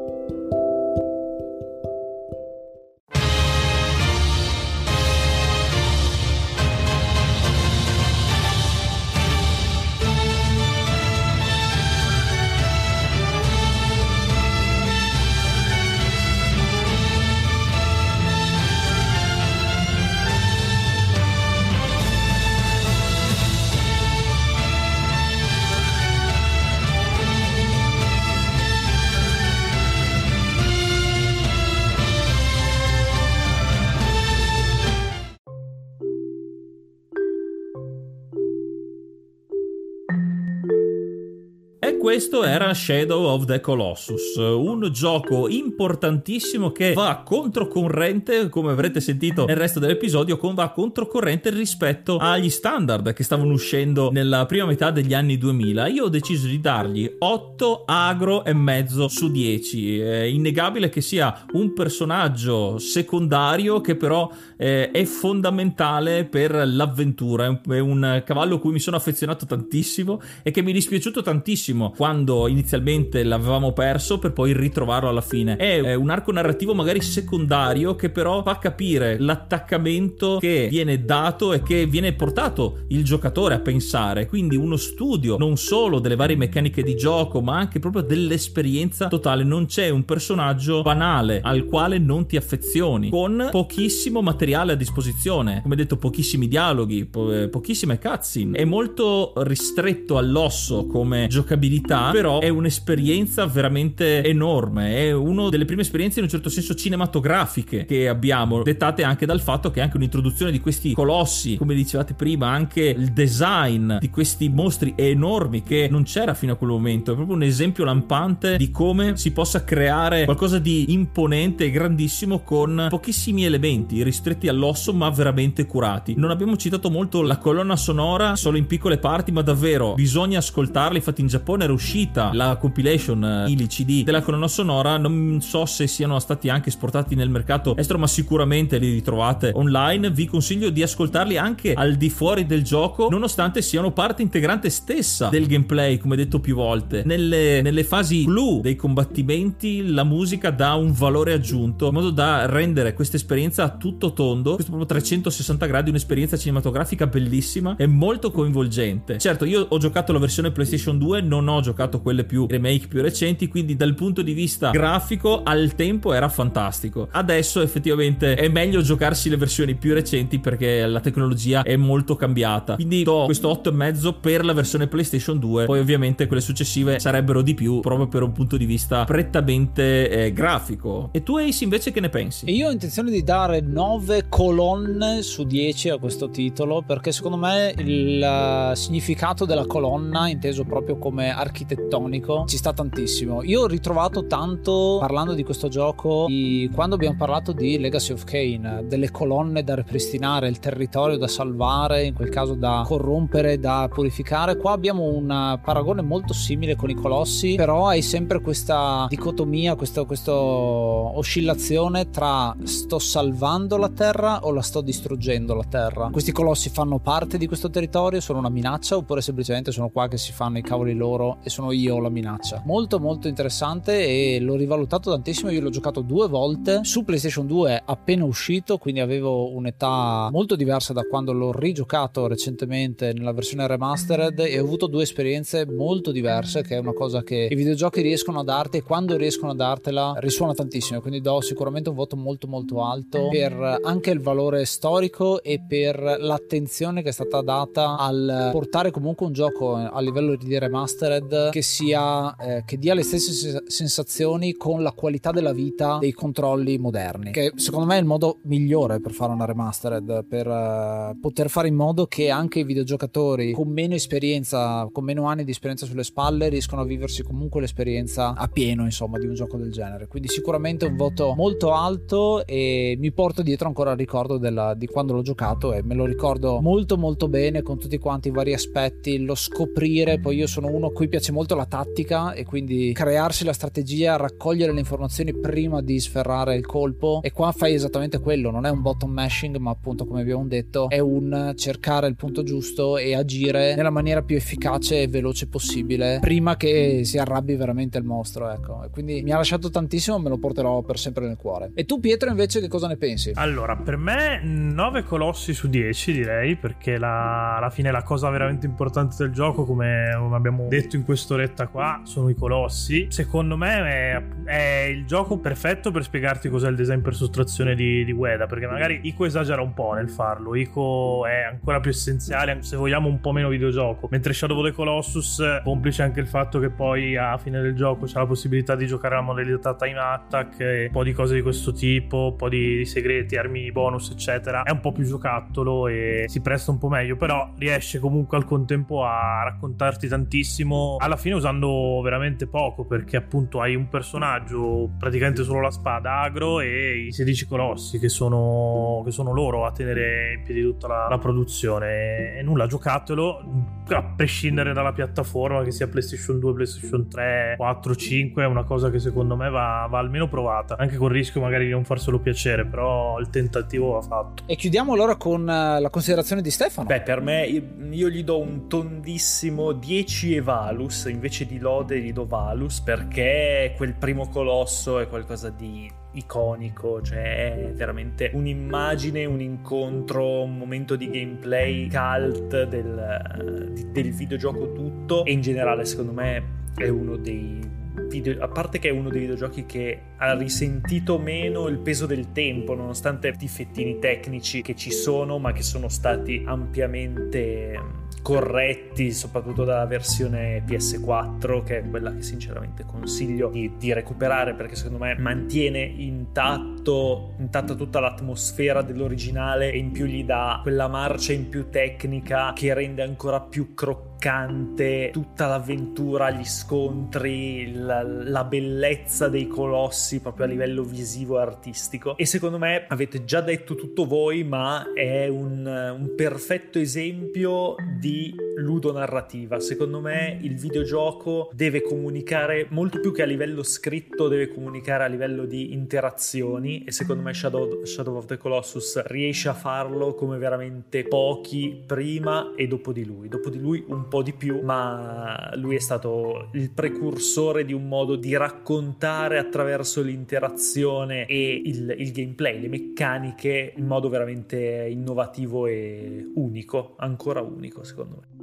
[42.17, 49.45] Questo era Shadow of the Colossus, un gioco importantissimo che va controcorrente, come avrete sentito
[49.45, 55.12] nel resto dell'episodio, va controcorrente rispetto agli standard che stavano uscendo nella prima metà degli
[55.12, 55.89] anni 2000.
[55.89, 59.99] Io ho deciso di dargli 8 agro e mezzo su 10.
[59.99, 67.61] È innegabile che sia un personaggio secondario che però eh, è fondamentale per l'avventura.
[67.69, 71.93] È un cavallo a cui mi sono affezionato tantissimo e che mi è dispiaciuto tantissimo
[71.97, 75.57] quando inizialmente l'avevamo perso per poi ritrovarlo alla fine.
[75.57, 81.63] È un arco narrativo magari secondario che però fa capire l'attaccamento che viene dato e
[81.63, 84.27] che viene portato il giocatore a pensare.
[84.27, 89.45] Quindi uno studio non solo delle varie meccaniche di gioco, ma anche proprio dell'esperienza totale.
[89.45, 95.61] Non c'è un personaggio banale al quale non ti affezioni, con pochissimo materiale a disposizione.
[95.62, 98.59] Come detto, pochissimi dialoghi, po- eh, pochissime cutscene.
[98.59, 104.97] È molto ristretto all'osso come giocabilità però è un'esperienza veramente enorme.
[104.97, 109.40] È una delle prime esperienze in un certo senso cinematografiche che abbiamo, dettate anche dal
[109.40, 114.49] fatto che anche un'introduzione di questi colossi, come dicevate prima, anche il design di questi
[114.49, 117.12] mostri enormi che non c'era fino a quel momento.
[117.12, 122.40] È proprio un esempio lampante di come si possa creare qualcosa di imponente e grandissimo
[122.40, 126.14] con pochissimi elementi ristretti all'osso ma veramente curati.
[126.16, 130.97] Non abbiamo citato molto la colonna sonora solo in piccole parti, ma davvero bisogna ascoltarla.
[130.97, 135.66] Infatti in Giappone era uscita la compilation eh, ili CD della colonna sonora, non so
[135.66, 140.11] se siano stati anche esportati nel mercato estero, ma sicuramente li ritrovate online.
[140.11, 145.28] Vi consiglio di ascoltarli anche al di fuori del gioco, nonostante siano parte integrante stessa
[145.28, 147.03] del gameplay, come detto più volte.
[147.05, 152.47] Nelle, nelle fasi blu dei combattimenti, la musica dà un valore aggiunto in modo da
[152.47, 154.55] rendere questa esperienza tutto tondo.
[154.55, 159.18] Questo proprio 360 gradi, un'esperienza cinematografica bellissima e molto coinvolgente.
[159.18, 163.03] Certo, io ho giocato la versione PlayStation 2, non ho giocato quelle più remake più
[163.03, 167.09] recenti, quindi dal punto di vista grafico al tempo era fantastico.
[167.11, 172.74] Adesso effettivamente è meglio giocarsi le versioni più recenti perché la tecnologia è molto cambiata.
[172.74, 177.55] Quindi do questo 8,5 per la versione PlayStation 2, poi ovviamente quelle successive sarebbero di
[177.55, 181.11] più proprio per un punto di vista prettamente eh, grafico.
[181.12, 182.51] E tu Ace invece che ne pensi?
[182.51, 187.75] Io ho intenzione di dare 9 colonne su 10 a questo titolo perché secondo me
[187.79, 193.43] il significato della colonna, inteso proprio come architettonico, ci sta tantissimo.
[193.43, 198.25] Io ho ritrovato tanto parlando di questo gioco di quando abbiamo parlato di Legacy of
[198.25, 203.89] Kane, delle colonne da ripristinare, il territorio da salvare, in quel caso da corrompere, da
[203.93, 204.57] purificare.
[204.57, 210.05] Qua abbiamo un paragone molto simile con i colossi, però hai sempre questa dicotomia, questa
[210.37, 216.09] oscillazione tra sto salvando la terra o la sto distruggendo la terra.
[216.11, 220.17] Questi colossi fanno parte di questo territorio, sono una minaccia oppure semplicemente sono qua che
[220.17, 222.63] si fanno i cavoli loro e sono io la minaccia.
[222.65, 227.83] Molto molto interessante e l'ho rivalutato tantissimo, io l'ho giocato due volte su PlayStation 2
[227.85, 234.39] appena uscito, quindi avevo un'età molto diversa da quando l'ho rigiocato recentemente nella versione remastered
[234.39, 238.41] e ho avuto due esperienze molto diverse, che è una cosa che i videogiochi riescono
[238.41, 242.47] a darti e quando riescono a dartela risuona tantissimo, quindi do sicuramente un voto molto
[242.47, 243.53] molto alto per
[243.83, 249.32] anche il valore storico e per l'attenzione che è stata data al portare comunque un
[249.32, 254.92] gioco a livello di remastered che sia eh, che dia le stesse sensazioni con la
[254.92, 259.32] qualità della vita dei controlli moderni, che secondo me è il modo migliore per fare
[259.32, 264.88] una remastered per uh, poter fare in modo che anche i videogiocatori con meno esperienza,
[264.92, 269.18] con meno anni di esperienza sulle spalle riescano a viversi comunque l'esperienza a pieno, insomma,
[269.18, 270.07] di un gioco del genere.
[270.07, 274.87] Quindi sicuramente un voto molto alto e mi porto dietro ancora il ricordo della, di
[274.87, 278.53] quando l'ho giocato e me lo ricordo molto molto bene con tutti quanti i vari
[278.53, 282.93] aspetti, lo scoprire, poi io sono uno a cui piace molto la tattica e quindi
[282.93, 287.20] crearsi la strategia, raccogliere le informazioni prima di sferrare il colpo.
[287.22, 290.89] E qua fai esattamente quello, non è un bottom mashing ma appunto come abbiamo detto
[290.89, 296.18] è un cercare il punto giusto e agire nella maniera più efficace e veloce possibile
[296.20, 298.84] prima che si arrabbi veramente il mostro ecco.
[298.84, 301.72] E quindi mi ha lasciato tantissimo me lo porterò per sempre nel cuore.
[301.74, 303.32] E tu Pietro invece che cosa ne pensi?
[303.34, 308.67] Allora per me 9 colossi su 10 direi perché la, alla fine la cosa veramente
[308.67, 313.07] importante del gioco come abbiamo detto in quest'oretta qua sono i colossi.
[313.09, 318.05] Secondo me è, è il gioco perfetto per spiegarti cos'è il design per sottrazione di,
[318.05, 320.55] di Ueda perché magari Ico esagera un po' nel farlo.
[320.55, 324.07] Ico è ancora più essenziale se vogliamo un po' meno videogioco.
[324.11, 328.05] Mentre Shadow of the Colossus complice anche il fatto che poi a fine del gioco
[328.05, 331.43] c'è la possibilità di giocare la modalità time attack e un po' di cose di
[331.43, 336.25] questo tipo un po' di segreti armi bonus eccetera è un po' più giocattolo e
[336.29, 341.35] si presta un po' meglio però riesce comunque al contempo a raccontarti tantissimo alla fine
[341.35, 347.13] usando veramente poco perché appunto hai un personaggio praticamente solo la spada agro e i
[347.13, 352.37] 16 colossi che sono, che sono loro a tenere in piedi tutta la, la produzione.
[352.37, 358.43] E nulla giocatelo a prescindere dalla piattaforma che sia PlayStation 2 PlayStation 3 4 5
[358.43, 361.67] è una cosa che secondo me va, va almeno provata anche con il rischio magari
[361.67, 364.42] di non farselo piacere però il tentativo va fatto.
[364.47, 366.86] E chiudiamo allora con eh, la considerazione di Stefano.
[366.86, 372.26] Beh per me io gli do un tondissimo 10 Evalus invece di lode gli do
[372.26, 380.42] Valus perché quel primo colosso è qualcosa di iconico, cioè è veramente un'immagine, un incontro,
[380.42, 385.24] un momento di gameplay cult del, del videogioco tutto.
[385.24, 387.61] E in generale secondo me è uno dei
[388.09, 392.32] Video, a parte che è uno dei videogiochi che ha risentito meno il peso del
[392.32, 399.62] tempo, nonostante i difettini tecnici che ci sono, ma che sono stati ampiamente corretti, soprattutto
[399.62, 405.16] dalla versione PS4, che è quella che sinceramente consiglio di, di recuperare perché secondo me
[405.16, 411.70] mantiene intatto, intatta tutta l'atmosfera dell'originale e in più gli dà quella marcia in più
[411.70, 419.47] tecnica che rende ancora più croccante croccante, tutta l'avventura, gli scontri, la, la bellezza dei
[419.47, 422.17] colossi proprio a livello visivo e artistico.
[422.17, 428.35] E secondo me avete già detto tutto voi, ma è un, un perfetto esempio di
[428.57, 429.61] ludonarrativa.
[429.61, 435.07] Secondo me il videogioco deve comunicare molto più che a livello scritto, deve comunicare a
[435.07, 440.39] livello di interazioni e secondo me Shadow, Shadow of the Colossus riesce a farlo come
[440.39, 443.28] veramente pochi prima e dopo di lui.
[443.28, 447.89] Dopo di lui un po' di più, ma lui è stato il precursore di un
[447.89, 455.66] modo di raccontare attraverso l'interazione e il, il gameplay, le meccaniche in modo veramente innovativo
[455.66, 458.36] e unico, ancora unico secondo me.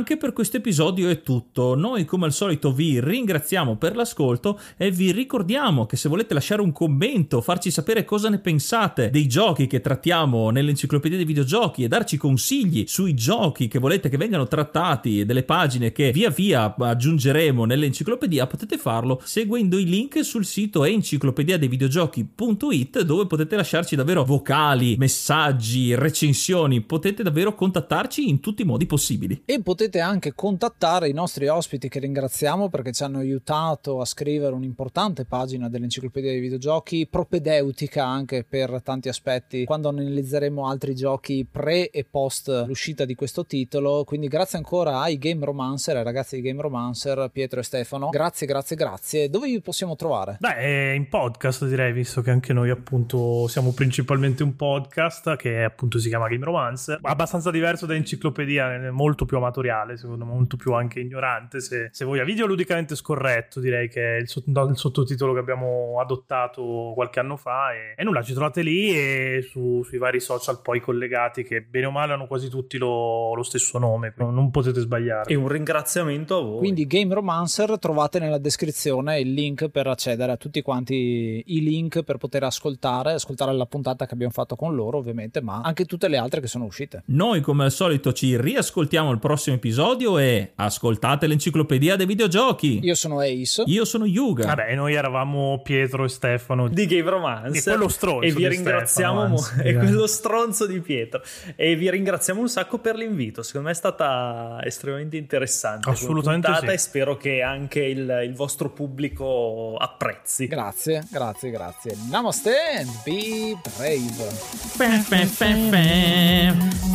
[0.00, 1.74] Anche per questo episodio è tutto.
[1.74, 6.62] Noi come al solito vi ringraziamo per l'ascolto e vi ricordiamo che se volete lasciare
[6.62, 11.88] un commento, farci sapere cosa ne pensate dei giochi che trattiamo nell'enciclopedia dei videogiochi e
[11.88, 16.74] darci consigli sui giochi che volete che vengano trattati e delle pagine che via via
[16.74, 24.96] aggiungeremo nell'enciclopedia, potete farlo seguendo i link sul sito enciclopediadeivideogiochi.it dove potete lasciarci davvero vocali,
[24.96, 29.42] messaggi, recensioni, potete davvero contattarci in tutti i modi possibili.
[29.44, 34.54] E potete anche contattare i nostri ospiti che ringraziamo perché ci hanno aiutato a scrivere
[34.54, 41.88] un'importante pagina dell'enciclopedia dei videogiochi, propedeutica anche per tanti aspetti quando analizzeremo altri giochi pre
[41.88, 44.04] e post l'uscita di questo titolo.
[44.04, 48.10] Quindi grazie ancora ai Game Romancer, ai ragazzi di Game Romancer, Pietro e Stefano.
[48.10, 49.30] Grazie, grazie, grazie.
[49.30, 50.36] Dove vi possiamo trovare?
[50.38, 55.98] Beh, in podcast direi, visto che anche noi appunto siamo principalmente un podcast che appunto
[55.98, 60.56] si chiama Game Romancer, abbastanza diverso da enciclopedia, molto più amatoriale amatoriale, secondo me molto
[60.56, 62.24] più anche ignorante, se, se voglia.
[62.24, 67.72] Video ludicamente scorretto, direi che è il, il, sottotitolo che abbiamo adottato qualche anno fa.
[67.72, 71.86] E, e nulla, ci trovate lì e su, sui vari social poi collegati che bene
[71.86, 75.30] o male hanno quasi tutti lo, lo stesso nome, non, potete sbagliare.
[75.30, 76.58] E un ringraziamento a voi.
[76.58, 82.02] Quindi Game Romancer trovate nella descrizione il link per accedere a tutti quanti i link
[82.02, 86.08] per poter ascoltare, ascoltare la puntata che abbiamo fatto con loro ovviamente, ma anche tutte
[86.08, 87.02] le altre che sono uscite.
[87.06, 92.80] Noi come al solito ci riascoltiamo il prossimo prossimo episodio e ascoltate l'enciclopedia dei videogiochi.
[92.82, 93.62] Io sono Ace.
[93.66, 94.46] Io sono Yuga.
[94.46, 97.58] Vabbè, noi eravamo Pietro e Stefano di Game Romance.
[97.58, 98.26] E quello stronzo.
[98.26, 99.26] E vi ringraziamo.
[99.26, 101.22] Mo- e quello stronzo di Pietro.
[101.54, 103.42] E vi ringraziamo un sacco per l'invito.
[103.42, 105.90] Secondo me è stata estremamente interessante.
[105.90, 106.48] Assolutamente.
[106.60, 106.66] Sì.
[106.66, 110.46] E spero che anche il, il vostro pubblico apprezzi.
[110.46, 111.96] Grazie, grazie, grazie.
[112.08, 114.30] Namaste and be brave.
[114.30, 116.54] Fe, fe, fe, fe.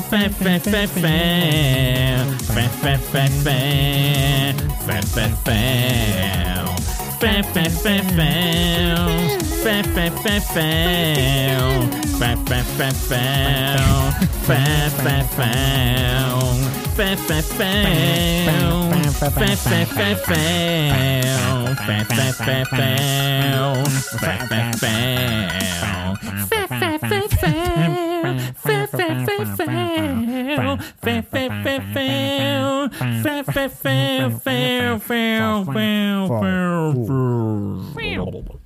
[0.09, 2.54] Fe, fe, fe, fe.
[2.55, 4.55] Fan, fan, fan, fan.
[4.87, 6.65] Fan, fan, fan.
[7.19, 8.95] Fan, fan, fan, fan.
[9.61, 11.91] Fan, fan, fan, fan.
[12.17, 13.77] Fan, fan, fan, fan.
[14.45, 16.55] Fan, fan, fan.
[16.95, 17.83] Fan, fan, fan.
[19.11, 20.55] Fan, fan, fan, fan.
[21.75, 23.85] Fan, fan, fan, fan.
[24.21, 26.15] Fan, fan, fan.
[26.47, 26.64] Fan
[28.95, 36.95] fail, fail, fail, fail, fail, fail, fail, fail, fail, fail, fail,
[37.95, 38.59] fail.